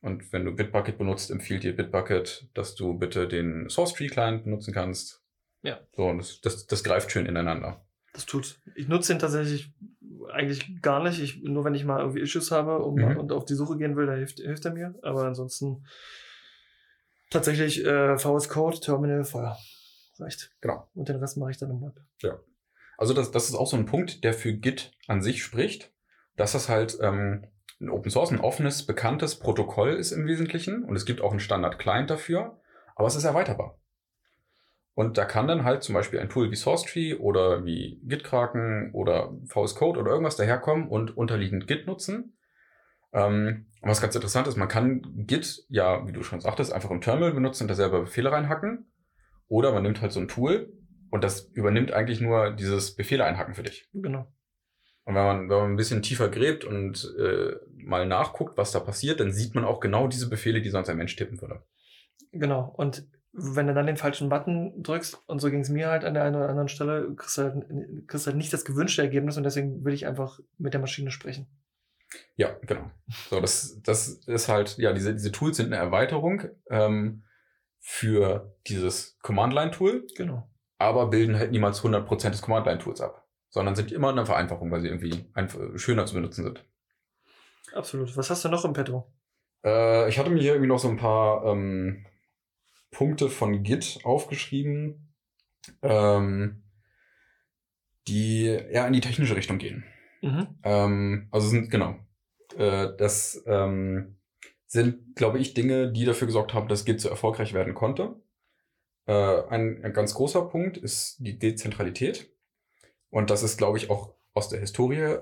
[0.01, 5.23] Und wenn du Bitbucket benutzt, empfiehlt dir Bitbucket, dass du bitte den SourceTree-Client benutzen kannst.
[5.63, 5.81] Ja.
[5.93, 7.85] So, und das, das, das greift schön ineinander.
[8.13, 8.61] Das tut.
[8.75, 9.73] Ich nutze den tatsächlich
[10.31, 11.21] eigentlich gar nicht.
[11.21, 13.17] Ich, nur wenn ich mal irgendwie Issues habe um, Mhm.
[13.17, 14.95] und auf die Suche gehen will, da hilft, hilft er mir.
[15.03, 15.85] Aber ansonsten
[17.31, 19.57] tatsächlich äh, VS Code, Terminal, Feuer.
[20.19, 20.53] Reicht.
[20.61, 20.89] Genau.
[20.95, 22.01] Und den Rest mache ich dann im Web.
[22.97, 25.93] Also das, das ist auch so ein Punkt, der für Git an sich spricht,
[26.37, 27.47] dass das halt ähm,
[27.81, 31.41] ein Open Source, ein offenes, bekanntes Protokoll ist im Wesentlichen und es gibt auch einen
[31.41, 32.61] Standard-Client dafür,
[32.97, 33.79] aber es ist erweiterbar.
[34.95, 39.33] Und da kann dann halt zum Beispiel ein Tool wie SourceTree oder wie Gitkraken oder
[39.47, 42.39] VS Code oder irgendwas daherkommen und unterliegend Git nutzen.
[43.13, 47.01] Ähm, was ganz interessant ist, man kann Git ja, wie du schon sagtest, einfach im
[47.01, 48.91] Terminal benutzen und da selber Befehle reinhacken.
[49.49, 50.73] Oder man nimmt halt so ein Tool
[51.15, 53.89] und das übernimmt eigentlich nur dieses Befehle einhacken für dich.
[53.93, 54.27] Genau.
[55.05, 58.81] Und wenn man, wenn man ein bisschen tiefer gräbt und äh, mal nachguckt, was da
[58.81, 61.63] passiert, dann sieht man auch genau diese Befehle, die sonst ein Mensch tippen würde.
[62.33, 62.75] Genau.
[62.77, 66.15] Und wenn du dann den falschen Button drückst, und so ging es mir halt an
[66.15, 67.65] der einen oder anderen Stelle, kriegst du halt,
[68.09, 71.47] kriegst halt nicht das gewünschte Ergebnis und deswegen will ich einfach mit der Maschine sprechen.
[72.35, 72.91] Ja, genau.
[73.31, 77.23] So, das, das ist halt, ja, diese, diese Tools sind eine Erweiterung ähm,
[77.79, 80.51] für dieses Command-Line-Tool, Genau.
[80.79, 84.89] Aber bilden halt niemals 100% des Command-Line-Tools ab, sondern sind immer eine Vereinfachung, weil sie
[84.89, 86.65] irgendwie einfach schöner zu benutzen sind.
[87.73, 88.17] Absolut.
[88.17, 89.13] Was hast du noch im Petto?
[89.65, 92.07] Äh, ich hatte mir hier irgendwie noch so ein paar ähm,
[92.91, 95.15] Punkte von Git aufgeschrieben,
[95.83, 96.63] ähm,
[98.07, 99.85] die eher in die technische Richtung gehen.
[100.23, 100.47] Mhm.
[100.63, 101.97] Ähm, also sind, genau,
[102.57, 104.17] äh, das ähm,
[104.67, 108.17] sind, glaube ich, Dinge, die dafür gesorgt haben, dass Git so erfolgreich werden konnte.
[109.07, 112.31] Äh, ein, ein ganz großer Punkt ist die Dezentralität.
[113.11, 115.19] Und das ist, glaube ich, auch aus der Historie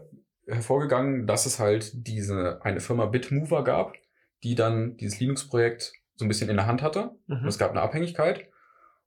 [0.46, 3.94] hervorgegangen, dass es halt diese eine Firma Bitmover gab,
[4.42, 7.16] die dann dieses Linux-Projekt so ein bisschen in der Hand hatte.
[7.26, 7.46] Mhm.
[7.46, 8.48] es gab eine Abhängigkeit.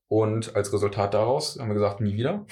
[0.07, 2.45] Und als Resultat daraus haben wir gesagt, nie wieder.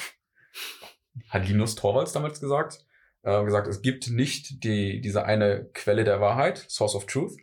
[1.30, 2.86] Hat Linus Torvalds damals gesagt.
[3.22, 7.38] Äh, gesagt, es gibt nicht die, diese eine Quelle der Wahrheit, Source of Truth.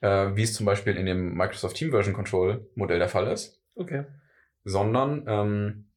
[0.00, 3.62] äh, wie es zum Beispiel in dem Microsoft Team Version Control Modell der Fall ist,
[3.76, 4.04] Okay.
[4.64, 5.90] sondern ähm,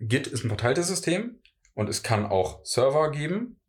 [0.00, 1.40] Git ist ein verteiltes System
[1.74, 3.60] und es kann auch Server geben.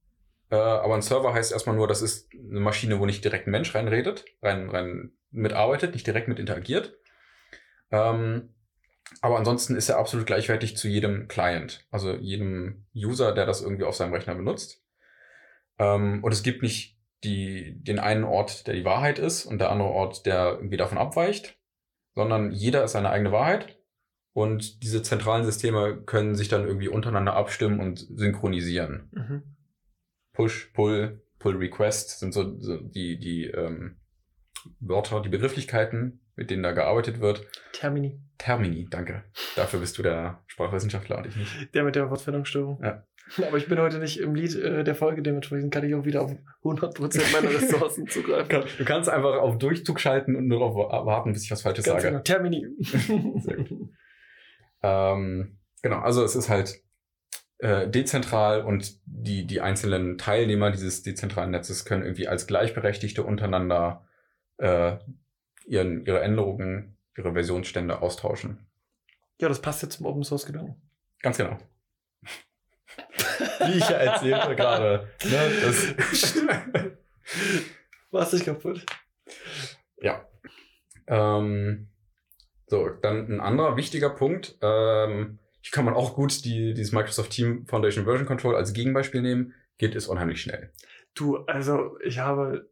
[0.49, 3.51] Äh, aber ein Server heißt erstmal nur, das ist eine Maschine, wo nicht direkt ein
[3.51, 6.97] Mensch reinredet, rein, rein mitarbeitet, nicht direkt mit interagiert.
[7.91, 8.53] Ähm,
[9.21, 13.85] aber ansonsten ist er absolut gleichwertig zu jedem Client, also jedem User, der das irgendwie
[13.85, 14.83] auf seinem Rechner benutzt.
[15.79, 19.71] Ähm, und es gibt nicht die, den einen Ort, der die Wahrheit ist und der
[19.71, 21.56] andere Ort, der irgendwie davon abweicht,
[22.17, 23.77] sondern jeder ist seine eigene Wahrheit.
[24.33, 29.07] Und diese zentralen Systeme können sich dann irgendwie untereinander abstimmen und synchronisieren.
[29.11, 29.43] Mhm.
[30.33, 33.97] Push, Pull, Pull Request sind so, so die, die ähm,
[34.79, 37.45] Wörter, die Begrifflichkeiten, mit denen da gearbeitet wird.
[37.73, 38.19] Termini.
[38.39, 39.23] Termini, danke.
[39.55, 41.75] Dafür bist du der Sprachwissenschaftler und ich nicht.
[41.75, 42.83] Der mit der Wortfindungsstörung.
[42.83, 43.05] Ja.
[43.45, 46.21] Aber ich bin heute nicht im Lied äh, der Folge, dementsprechend kann ich auch wieder
[46.21, 46.31] auf
[46.63, 48.63] 100% meiner Ressourcen zugreifen.
[48.77, 50.75] Du kannst einfach auf Durchzug schalten und nur darauf
[51.05, 52.13] warten, bis ich was Falsches Ganz sage.
[52.13, 52.23] genau.
[52.23, 52.65] Termini.
[52.79, 53.89] Sehr gut.
[54.83, 56.81] Ähm, genau, also es ist halt
[57.59, 64.05] äh, dezentral und die, die einzelnen Teilnehmer dieses dezentralen Netzes können irgendwie als Gleichberechtigte untereinander
[64.57, 64.97] äh,
[65.65, 68.67] ihren, ihre Änderungen, ihre Versionsstände austauschen.
[69.39, 70.81] Ja, das passt jetzt zum Open Source Gedanken.
[71.21, 71.57] Ganz genau.
[73.65, 75.07] Wie ich ja erzählte gerade.
[75.23, 76.35] Ne, das
[78.11, 78.85] War's nicht kaputt.
[80.01, 80.25] Ja.
[81.07, 81.89] Ähm,
[82.67, 84.57] so, dann ein anderer wichtiger Punkt.
[84.61, 89.21] Ähm, hier kann man auch gut die, dieses Microsoft Team Foundation Version Control als Gegenbeispiel
[89.21, 89.53] nehmen.
[89.77, 90.71] Git ist unheimlich schnell.
[91.13, 92.69] Du, also ich habe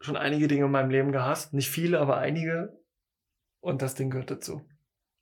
[0.00, 1.54] schon einige Dinge in meinem Leben gehasst.
[1.54, 2.78] Nicht viele, aber einige.
[3.60, 4.68] Und das Ding gehört dazu.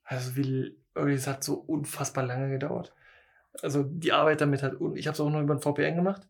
[0.02, 2.92] Also wie, irgendwie, es hat so unfassbar lange gedauert.
[3.60, 6.22] Also die Arbeit damit hat, un- ich habe es auch nur über ein VPN gemacht.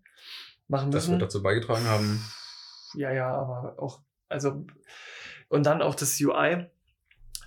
[0.68, 1.12] Machen Das müssen.
[1.12, 2.20] wird dazu beigetragen haben.
[2.94, 4.66] Ja, ja, aber auch, also,
[5.48, 6.66] und dann auch das UI.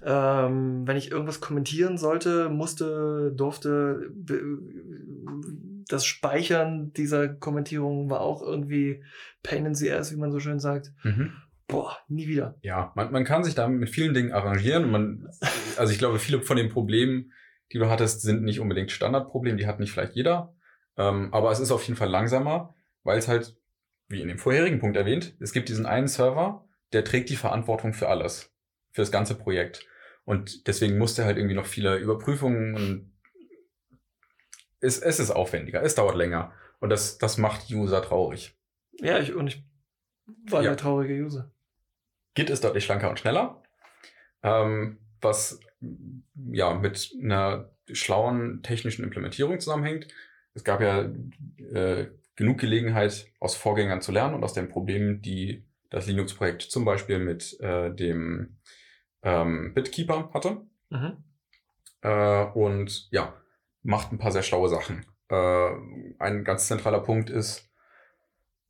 [0.04, 4.12] Ähm, wenn ich irgendwas kommentieren sollte, musste, durfte,
[5.88, 9.04] das Speichern dieser Kommentierung war auch irgendwie
[9.44, 10.92] Pain in the ass, wie man so schön sagt.
[11.04, 11.32] Mhm.
[11.68, 12.56] Boah, nie wieder.
[12.62, 14.84] Ja, man, man kann sich da mit vielen Dingen arrangieren.
[14.86, 15.30] Und man,
[15.78, 17.32] also ich glaube, viele von den Problemen,
[17.72, 19.58] die du hattest, sind nicht unbedingt Standardprobleme.
[19.58, 20.56] Die hat nicht vielleicht jeder.
[20.98, 23.58] Ähm, aber es ist auf jeden Fall langsamer, weil es halt,
[24.08, 27.94] wie in dem vorherigen Punkt erwähnt, es gibt diesen einen Server, der trägt die Verantwortung
[27.94, 28.54] für alles.
[28.92, 29.86] Für das ganze Projekt.
[30.24, 33.12] Und deswegen musste halt irgendwie noch viele Überprüfungen und
[34.80, 36.54] es, es ist aufwendiger, es dauert länger.
[36.80, 38.58] Und das, das macht User traurig.
[39.02, 39.64] Ja, ich, und ich
[40.50, 40.70] war Ja.
[40.70, 41.52] der traurige User.
[42.36, 43.64] Git ist deutlich schlanker und schneller,
[44.44, 45.60] ähm, was
[46.52, 50.08] ja mit einer schlauen technischen Implementierung zusammenhängt.
[50.54, 51.10] Es gab ja
[51.74, 56.86] äh, genug Gelegenheit, aus Vorgängern zu lernen und aus den Problemen, die das Linux-Projekt zum
[56.86, 58.58] Beispiel mit äh, dem
[59.22, 60.62] ähm, Bitkeeper hatte.
[60.90, 61.24] Mhm.
[62.02, 63.34] Äh, und ja,
[63.84, 65.06] macht ein paar sehr schlaue Sachen.
[65.30, 65.70] Äh,
[66.20, 67.70] ein ganz zentraler Punkt ist,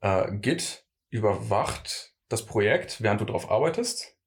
[0.01, 4.17] äh, Git überwacht das Projekt, während du drauf arbeitest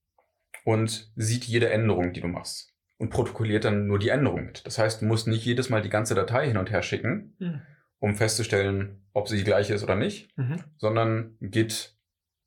[0.64, 2.67] und sieht jede Änderung, die du machst
[2.98, 4.66] und protokolliert dann nur die Änderung mit.
[4.66, 7.62] Das heißt, du musst nicht jedes Mal die ganze Datei hin und her schicken, Mhm.
[8.00, 10.62] um festzustellen, ob sie die gleiche ist oder nicht, Mhm.
[10.76, 11.96] sondern Git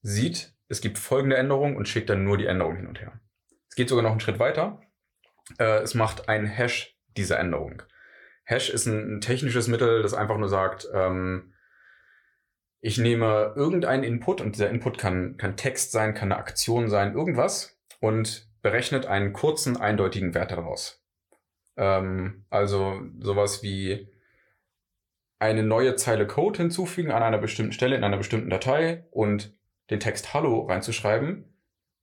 [0.02, 3.20] sieht, es gibt folgende Änderung und schickt dann nur die Änderung hin und her.
[3.70, 4.82] Es geht sogar noch einen Schritt weiter.
[5.58, 7.84] Äh, es macht einen Hash dieser Änderung.
[8.46, 11.54] Hash ist ein, ein technisches Mittel, das einfach nur sagt, ähm,
[12.82, 17.14] ich nehme irgendeinen Input und dieser Input kann, kann Text sein, kann eine Aktion sein,
[17.14, 21.04] irgendwas und berechnet einen kurzen, eindeutigen Wert daraus.
[21.78, 24.08] Ähm, also sowas wie
[25.40, 29.58] eine neue Zeile Code hinzufügen an einer bestimmten Stelle in einer bestimmten Datei und
[29.90, 31.46] den Text Hallo reinzuschreiben,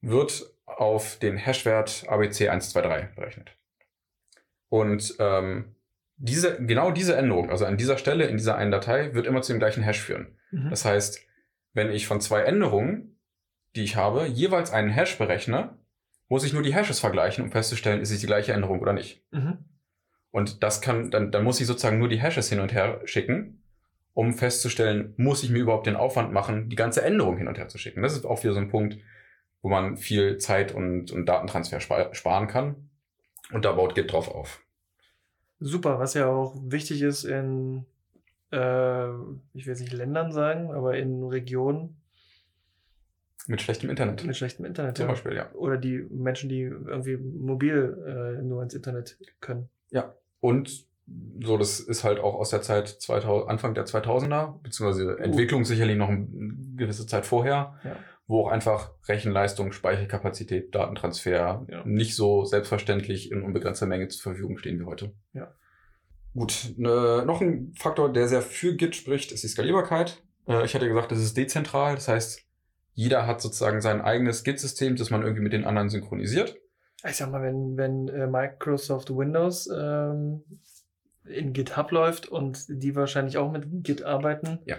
[0.01, 3.57] wird auf den Hashwert ABC123 berechnet.
[4.69, 5.77] Und ähm,
[6.17, 9.53] diese, genau diese Änderung, also an dieser Stelle in dieser einen Datei, wird immer zu
[9.53, 10.37] dem gleichen Hash führen.
[10.51, 10.71] Mhm.
[10.71, 11.21] Das heißt,
[11.73, 13.19] wenn ich von zwei Änderungen,
[13.77, 15.79] die ich habe, jeweils einen Hash berechne,
[16.29, 19.23] muss ich nur die Hashes vergleichen, um festzustellen, ist es die gleiche Änderung oder nicht.
[19.31, 19.59] Mhm.
[20.31, 23.63] Und das kann, dann, dann muss ich sozusagen nur die Hashes hin und her schicken,
[24.13, 27.69] um festzustellen, muss ich mir überhaupt den Aufwand machen, die ganze Änderung hin und her
[27.69, 28.03] zu schicken.
[28.03, 28.99] Das ist auch wieder so ein Punkt,
[29.63, 32.91] wo man viel Zeit und, und Datentransfer spa- sparen kann.
[33.53, 34.63] Und da baut Git drauf auf.
[35.61, 37.87] Super, was ja auch wichtig ist in,
[38.53, 39.09] äh,
[39.55, 41.97] ich will jetzt nicht Ländern sagen, aber in Regionen
[43.49, 44.25] Mit schlechtem Internet.
[44.25, 44.97] mit schlechtem Internet.
[44.97, 45.13] Zum ja.
[45.13, 45.51] Beispiel, ja.
[45.55, 49.69] Oder die Menschen, die irgendwie mobil äh, nur ins Internet können.
[50.41, 50.87] Und
[51.43, 55.97] so, das ist halt auch aus der Zeit 2000, Anfang der 2000er, beziehungsweise Entwicklung sicherlich
[55.97, 56.29] noch eine
[56.77, 57.97] gewisse Zeit vorher, Ja.
[58.29, 61.85] wo auch einfach Rechenleistung, Speicherkapazität, Datentransfer Ja.
[61.85, 65.13] nicht so selbstverständlich in unbegrenzter Menge zur Verfügung stehen wie heute.
[65.33, 65.53] Ja.
[66.35, 70.23] Gut, ne, noch ein Faktor, der sehr für Git spricht, ist die Skalierbarkeit.
[70.47, 72.45] Äh, ich hatte gesagt, das ist dezentral, das heißt,
[72.99, 76.57] jeder hat sozusagen sein eigenes Git-System, das man irgendwie mit den anderen synchronisiert.
[77.09, 80.43] Ich sag mal, wenn, wenn äh, Microsoft Windows ähm,
[81.25, 84.79] in GitHub läuft und die wahrscheinlich auch mit Git arbeiten, Ja.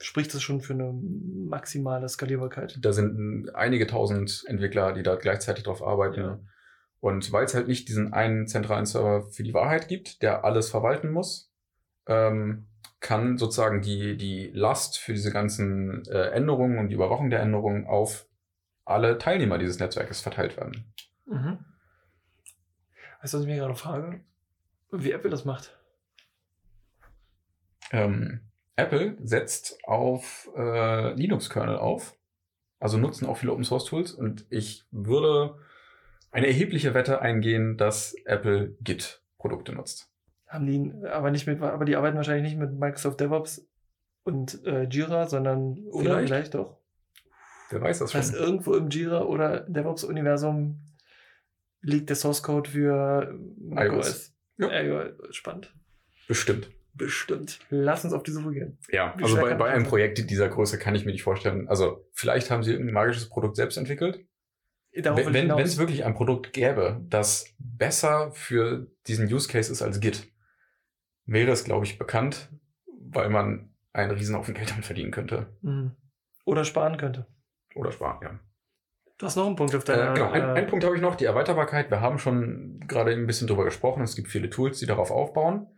[0.00, 2.78] spricht das schon für eine maximale Skalierbarkeit.
[2.80, 6.20] Da sind einige tausend Entwickler, die da gleichzeitig drauf arbeiten.
[6.22, 6.40] Ja.
[7.00, 10.70] Und weil es halt nicht diesen einen zentralen Server für die Wahrheit gibt, der alles
[10.70, 11.52] verwalten muss,
[12.06, 12.69] ähm,
[13.00, 17.86] kann sozusagen die, die Last für diese ganzen äh, Änderungen und die Überwachung der Änderungen
[17.86, 18.26] auf
[18.84, 20.92] alle Teilnehmer dieses Netzwerkes verteilt werden.
[21.26, 21.64] Mhm.
[23.20, 24.20] Weißt du, was ich mir gerade frage?
[24.90, 25.78] Wie Apple das macht.
[27.92, 28.40] Ähm,
[28.76, 32.16] Apple setzt auf äh, Linux-Kernel auf,
[32.78, 35.58] also nutzen auch viele Open-Source-Tools und ich würde
[36.30, 40.09] eine erhebliche Wette eingehen, dass Apple Git-Produkte nutzt.
[40.50, 43.66] Haben die, aber nicht mit, aber die arbeiten wahrscheinlich nicht mit Microsoft DevOps
[44.24, 46.26] und äh, Jira, sondern oder Vielleicht.
[46.26, 46.80] vielleicht doch.
[47.70, 48.34] Wer weiß das schon?
[48.34, 50.80] irgendwo im Jira oder DevOps-Universum
[51.82, 54.34] liegt der Source Code für macOS.
[54.58, 54.68] Ja.
[54.68, 55.72] Äh, spannend.
[56.26, 56.68] Bestimmt.
[56.94, 57.60] Bestimmt.
[57.70, 58.78] Lass uns auf die Suche gehen.
[58.90, 59.84] Ja, Wie also bei, bei einem?
[59.84, 61.68] Projekt dieser Größe kann ich mir nicht vorstellen.
[61.68, 64.26] Also vielleicht haben sie irgendein magisches Produkt selbst entwickelt.
[64.92, 70.00] Darauf wenn es wirklich ein Produkt gäbe, das besser für diesen Use Case ist als
[70.00, 70.29] Git,
[71.30, 72.48] wäre es, glaube ich, bekannt,
[72.86, 75.46] weil man einen Riesenhaufen Geld damit verdienen könnte.
[75.62, 75.92] Mhm.
[76.44, 77.26] Oder sparen könnte.
[77.74, 78.40] Oder sparen, ja.
[79.16, 80.10] Du hast noch einen Punkt auf deiner.
[80.10, 81.90] Äh, genau, ein, äh, ein Punkt habe ich noch, die Erweiterbarkeit.
[81.90, 84.02] Wir haben schon gerade ein bisschen drüber gesprochen.
[84.02, 85.68] Es gibt viele Tools, die darauf aufbauen.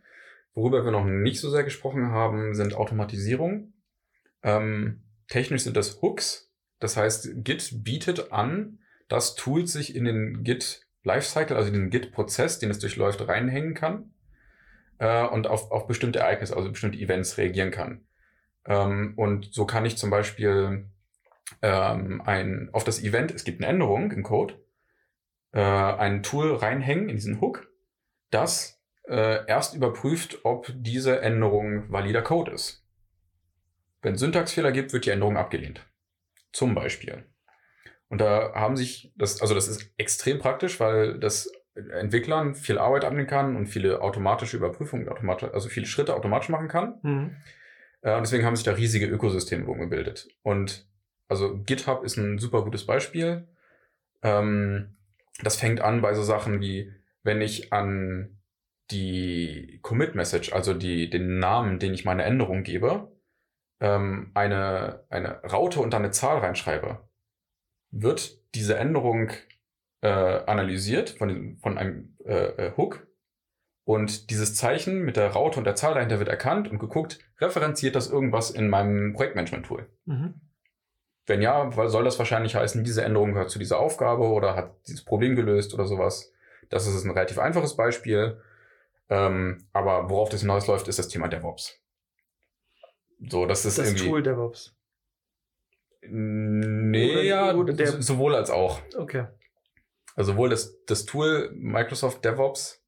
[0.55, 3.75] Worüber wir noch nicht so sehr gesprochen haben, sind Automatisierung.
[4.43, 6.51] Ähm, technisch sind das Hooks.
[6.79, 8.79] Das heißt, Git bietet an,
[9.09, 14.13] dass Tools sich in den Git Lifecycle, also den Git-Prozess, den es durchläuft, reinhängen kann
[15.03, 18.07] äh, und auf, auf bestimmte Ereignisse, also bestimmte Events reagieren kann.
[18.65, 20.87] Ähm, und so kann ich zum Beispiel
[21.61, 24.55] ähm, ein, auf das Event, es gibt eine Änderung im Code,
[25.51, 27.69] äh, ein Tool reinhängen in diesen Hook,
[28.31, 32.87] das äh, erst überprüft, ob diese Änderung valider Code ist.
[34.03, 35.85] Wenn Syntaxfehler gibt, wird die Änderung abgelehnt.
[36.53, 37.25] Zum Beispiel.
[38.09, 43.05] Und da haben sich, das, also das ist extrem praktisch, weil das Entwicklern viel Arbeit
[43.05, 46.99] abnehmen kann und viele automatische Überprüfungen, also viele Schritte automatisch machen kann.
[47.03, 47.37] mhm.
[48.03, 50.29] Äh, und deswegen haben sich da riesige Ökosysteme gebildet.
[50.43, 50.87] Und
[51.29, 53.49] also GitHub ist ein super gutes Beispiel.
[54.23, 54.97] Ähm,
[55.43, 56.93] das fängt an bei so Sachen wie,
[57.23, 58.39] wenn ich an
[58.91, 63.11] die Commit-Message, also die, den Namen, den ich meine Änderung gebe,
[63.81, 67.09] ähm, eine, eine Raute und dann eine Zahl reinschreibe,
[67.91, 69.31] wird diese Änderung
[70.03, 73.07] äh, analysiert von, diesem- von einem äh, äh, Hook
[73.85, 77.97] und dieses Zeichen mit der Raute und der Zahl dahinter wird erkannt und geguckt, referenziert
[77.97, 79.87] das irgendwas in meinem Projektmanagement-Tool?
[80.05, 80.35] Mhm.
[81.27, 85.05] Wenn ja, soll das wahrscheinlich heißen, diese Änderung gehört zu dieser Aufgabe oder hat dieses
[85.05, 86.33] Problem gelöst oder sowas.
[86.69, 88.41] Das ist ein relativ einfaches Beispiel.
[89.09, 91.79] Ähm, aber worauf das hinausläuft, ist das Thema DevOps.
[93.29, 94.09] So, das ist Das irgendwie.
[94.09, 94.75] Tool DevOps.
[96.03, 98.81] Nee, Oder- ja, oder der- so- sowohl als auch.
[98.97, 99.27] Okay.
[100.15, 102.85] Also sowohl das, das Tool Microsoft DevOps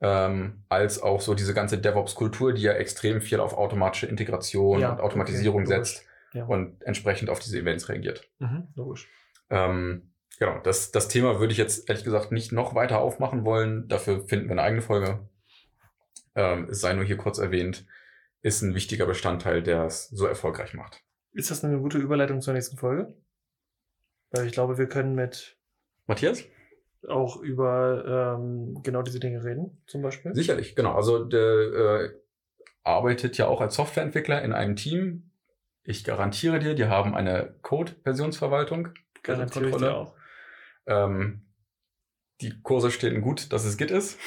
[0.00, 4.92] ähm, als auch so diese ganze DevOps-Kultur, die ja extrem viel auf automatische Integration Ja,
[4.92, 6.44] und Automatisierung okay, setzt Ja.
[6.44, 8.28] und entsprechend auf diese Events reagiert.
[8.38, 8.68] Mhm.
[8.74, 9.08] Logisch.
[9.48, 13.88] Ähm, genau, das, das Thema würde ich jetzt ehrlich gesagt nicht noch weiter aufmachen wollen.
[13.88, 15.28] Dafür finden wir eine eigene Folge.
[16.34, 17.86] Ähm, es sei nur hier kurz erwähnt,
[18.42, 21.02] ist ein wichtiger Bestandteil, der es so erfolgreich macht.
[21.32, 23.16] Ist das eine gute Überleitung zur nächsten Folge?
[24.30, 25.55] Weil ich glaube, wir können mit
[26.06, 26.44] Matthias?
[27.08, 30.34] auch über ähm, genau diese Dinge reden, zum Beispiel.
[30.34, 30.94] Sicherlich, genau.
[30.94, 32.10] Also der äh,
[32.82, 35.30] arbeitet ja auch als Softwareentwickler in einem Team.
[35.82, 38.88] Ich garantiere dir, die haben eine Code-Versionsverwaltung.
[39.22, 40.14] Garantiere ich dir auch.
[40.86, 41.46] Ähm,
[42.40, 44.18] die Kurse stehen gut, dass es Git ist.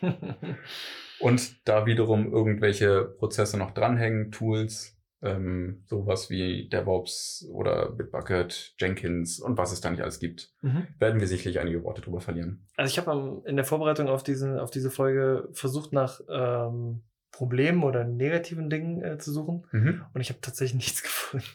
[1.20, 4.95] Und da wiederum irgendwelche Prozesse noch dranhängen, Tools,
[5.26, 10.86] ähm, sowas wie DevOps oder Bitbucket, Jenkins und was es da nicht alles gibt, Mhm.
[10.98, 12.66] werden wir sicherlich einige Worte drüber verlieren.
[12.76, 17.02] Also ich habe in der Vorbereitung auf, diesen, auf diese Folge versucht, nach ähm,
[17.32, 19.66] Problemen oder negativen Dingen äh, zu suchen.
[20.14, 21.46] Und ich habe tatsächlich nichts gefunden.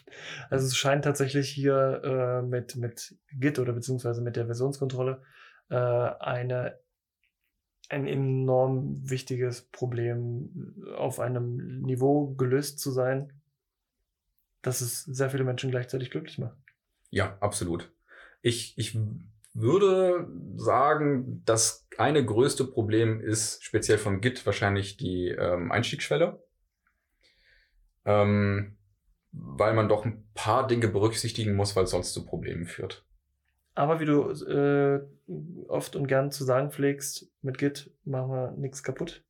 [0.48, 5.22] Also es scheint tatsächlich hier äh, mit, mit Git oder beziehungsweise mit der Versionskontrolle
[5.70, 6.78] äh, eine,
[7.88, 13.32] ein enorm wichtiges Problem auf einem Niveau gelöst zu sein,
[14.62, 16.56] dass es sehr viele Menschen gleichzeitig glücklich macht.
[17.10, 17.92] Ja, absolut.
[18.40, 18.98] Ich, ich
[19.54, 26.42] würde sagen, das eine größte Problem ist speziell von Git wahrscheinlich die ähm, Einstiegsschwelle.
[28.04, 28.76] Ähm,
[29.32, 33.06] weil man doch ein paar Dinge berücksichtigen muss, weil es sonst zu Problemen führt.
[33.74, 35.00] Aber wie du äh,
[35.68, 39.24] oft und gern zu sagen pflegst, mit Git machen wir nichts kaputt.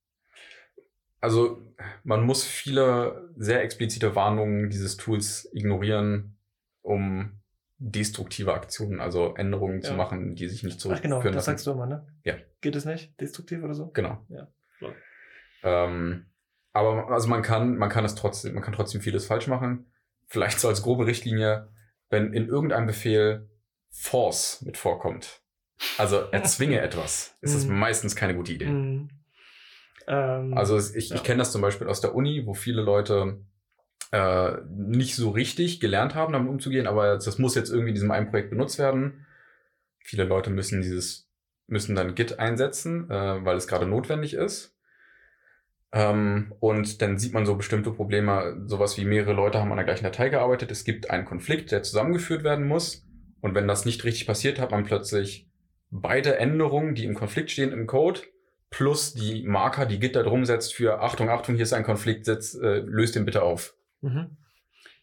[1.22, 1.62] Also
[2.02, 6.36] man muss viele sehr explizite Warnungen dieses Tools ignorieren,
[6.82, 7.40] um
[7.78, 9.88] destruktive Aktionen, also Änderungen ja.
[9.88, 12.06] zu machen, die sich nicht zurückführen Ach genau, das sagst du immer, ne?
[12.24, 12.34] Ja.
[12.60, 13.18] Geht es nicht?
[13.20, 13.90] Destruktiv oder so?
[13.90, 14.18] Genau.
[14.28, 14.48] Ja.
[15.62, 16.26] Ähm,
[16.72, 19.92] aber also man kann, man kann es trotzdem, man kann trotzdem vieles falsch machen.
[20.26, 21.68] Vielleicht so als grobe Richtlinie,
[22.08, 23.48] wenn in irgendeinem Befehl
[23.90, 25.40] Force mit vorkommt,
[25.98, 27.78] also erzwinge etwas, ist das mhm.
[27.78, 28.66] meistens keine gute Idee.
[30.06, 31.16] Ähm, also ich, ja.
[31.16, 33.38] ich kenne das zum Beispiel aus der Uni, wo viele Leute
[34.12, 38.10] äh, nicht so richtig gelernt haben, damit umzugehen, aber das muss jetzt irgendwie in diesem
[38.10, 39.26] einen Projekt benutzt werden.
[40.00, 41.30] Viele Leute müssen dieses,
[41.66, 44.76] müssen dann Git einsetzen, äh, weil es gerade notwendig ist.
[45.92, 49.84] Ähm, und dann sieht man so bestimmte Probleme, sowas wie mehrere Leute haben an der
[49.84, 53.06] gleichen Datei gearbeitet, es gibt einen Konflikt, der zusammengeführt werden muss.
[53.40, 55.50] Und wenn das nicht richtig passiert, hat man plötzlich
[55.90, 58.20] beide Änderungen, die im Konflikt stehen im Code,
[58.72, 62.24] plus die Marker, die Git da drum setzt für Achtung, Achtung, hier ist ein Konflikt,
[62.24, 63.76] setz, äh, löst den bitte auf.
[64.00, 64.36] Mhm.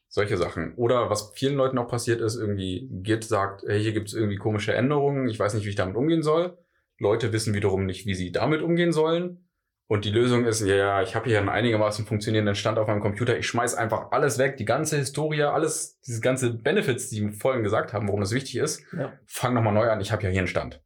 [0.09, 0.73] Solche Sachen.
[0.75, 4.37] Oder was vielen Leuten auch passiert ist, irgendwie Git sagt, hey, hier gibt es irgendwie
[4.37, 6.57] komische Änderungen, ich weiß nicht, wie ich damit umgehen soll.
[6.97, 9.45] Leute wissen wiederum nicht, wie sie damit umgehen sollen.
[9.87, 13.01] Und die Lösung ist, ja, ja, ich habe hier einen einigermaßen funktionierenden Stand auf meinem
[13.01, 13.37] Computer.
[13.37, 17.93] Ich schmeiß einfach alles weg, die ganze Historie, alles, diese ganze Benefits, die vorhin gesagt
[17.93, 18.83] haben, warum das wichtig ist.
[18.95, 19.13] Ja.
[19.25, 20.81] Fang nochmal neu an, ich habe ja hier einen Stand.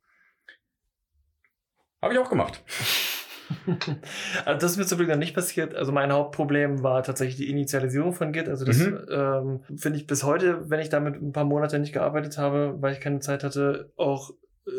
[2.04, 2.62] Habe ich auch gemacht.
[4.46, 5.74] also das ist mir zum Glück noch nicht passiert.
[5.74, 8.50] Also mein Hauptproblem war tatsächlich die Initialisierung von Git.
[8.50, 9.00] Also das mhm.
[9.10, 12.92] ähm, finde ich bis heute, wenn ich damit ein paar Monate nicht gearbeitet habe, weil
[12.92, 14.32] ich keine Zeit hatte, auch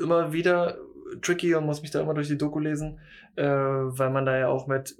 [0.02, 0.76] immer wieder
[1.22, 3.00] tricky und muss mich da immer durch die Doku lesen,
[3.36, 4.94] äh, weil man da ja auch mit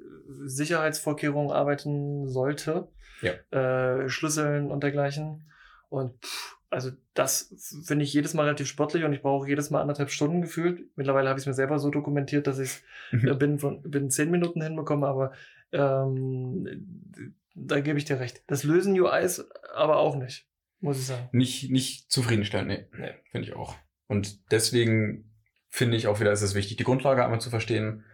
[0.47, 2.89] Sicherheitsvorkehrungen arbeiten sollte.
[3.21, 3.33] Ja.
[3.51, 5.51] Äh, Schlüsseln und dergleichen.
[5.91, 7.55] Und pff, also das
[7.85, 10.85] finde ich jedes Mal relativ sportlich und ich brauche jedes Mal anderthalb Stunden gefühlt.
[10.97, 13.29] Mittlerweile habe ich es mir selber so dokumentiert, dass ich es mhm.
[13.29, 15.33] äh, binnen, von, binnen zehn Minuten hinbekomme, aber
[15.73, 16.67] ähm,
[17.55, 18.43] da gebe ich dir recht.
[18.49, 20.49] Das Lösen UIs aber auch nicht,
[20.81, 21.29] muss ich sagen.
[21.33, 22.87] Nicht, nicht zufriedenstellend, nee.
[22.99, 23.15] nee.
[23.31, 23.77] Finde ich auch.
[24.09, 25.31] Und deswegen
[25.71, 28.05] finde ich auch wieder, ist es wichtig, die Grundlage einmal zu verstehen,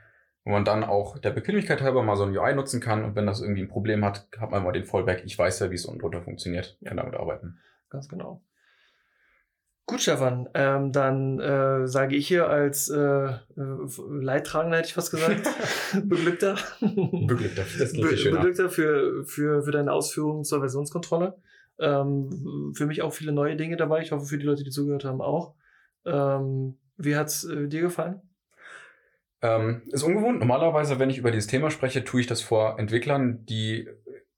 [0.44, 3.26] wo man dann auch der Bequemlichkeit halber mal so ein UI nutzen kann und wenn
[3.26, 5.22] das irgendwie ein Problem hat, hat man mal den Fallback.
[5.24, 7.58] Ich weiß ja, wie es unten drunter funktioniert, kann damit arbeiten.
[7.90, 8.42] Ganz genau.
[9.90, 15.48] Gut, Stefan, ähm, dann äh, sage ich hier als äh, Leidtragender, hätte ich fast gesagt,
[16.04, 16.56] Beglückter.
[16.80, 21.36] Beglückter, das Be Beglückter für, für, für deine Ausführungen zur Versionskontrolle.
[21.80, 24.00] Ähm, für mich auch viele neue Dinge dabei.
[24.00, 25.56] Ich hoffe, für die Leute, die zugehört haben, auch.
[26.04, 28.20] Ähm, wie hat's äh, dir gefallen?
[29.42, 30.38] Ähm, ist ungewohnt.
[30.38, 33.88] Normalerweise, wenn ich über dieses Thema spreche, tue ich das vor Entwicklern, die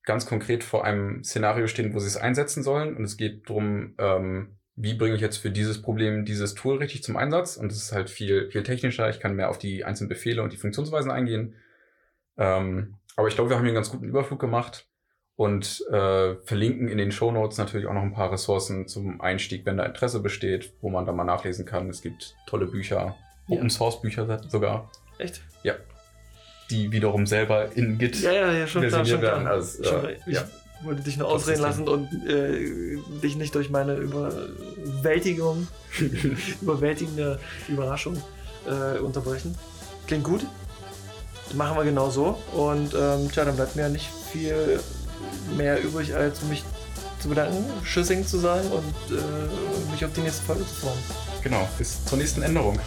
[0.03, 2.97] ganz konkret vor einem Szenario stehen, wo sie es einsetzen sollen.
[2.97, 7.03] Und es geht darum, ähm, wie bringe ich jetzt für dieses Problem dieses Tool richtig
[7.03, 7.57] zum Einsatz.
[7.57, 9.11] Und es ist halt viel, viel technischer.
[9.11, 11.55] Ich kann mehr auf die einzelnen Befehle und die Funktionsweisen eingehen.
[12.39, 14.87] Ähm, aber ich glaube, wir haben hier einen ganz guten Überflug gemacht
[15.37, 19.67] und äh, verlinken in den Show Notes natürlich auch noch ein paar Ressourcen zum Einstieg,
[19.67, 21.91] wenn da Interesse besteht, wo man da mal nachlesen kann.
[21.91, 23.17] Es gibt tolle Bücher,
[23.49, 23.57] ja.
[23.57, 24.91] Open Source Bücher sogar.
[25.19, 25.43] Echt?
[25.63, 25.75] Ja.
[26.71, 29.47] Die wiederum selber in Git ja, ja, ja, schon klar, schon werden.
[29.47, 30.49] Also, äh, ich ja.
[30.85, 35.69] Wollte dich nur ausreden lassen und äh, dich nicht durch meine Überwältigung,
[36.61, 38.17] überwältigende Überraschung
[38.67, 39.57] äh, unterbrechen.
[40.07, 40.45] Klingt gut.
[41.55, 42.39] Machen wir genau so.
[42.53, 44.81] Und ähm, tja, dann bleibt mir nicht viel
[45.57, 46.65] mehr übrig, als mich
[47.21, 50.99] zu bedanken, Schüssing zu sagen und äh, mich auf die nächste Folge zu freuen.
[51.43, 52.79] Genau, bis zur nächsten Änderung.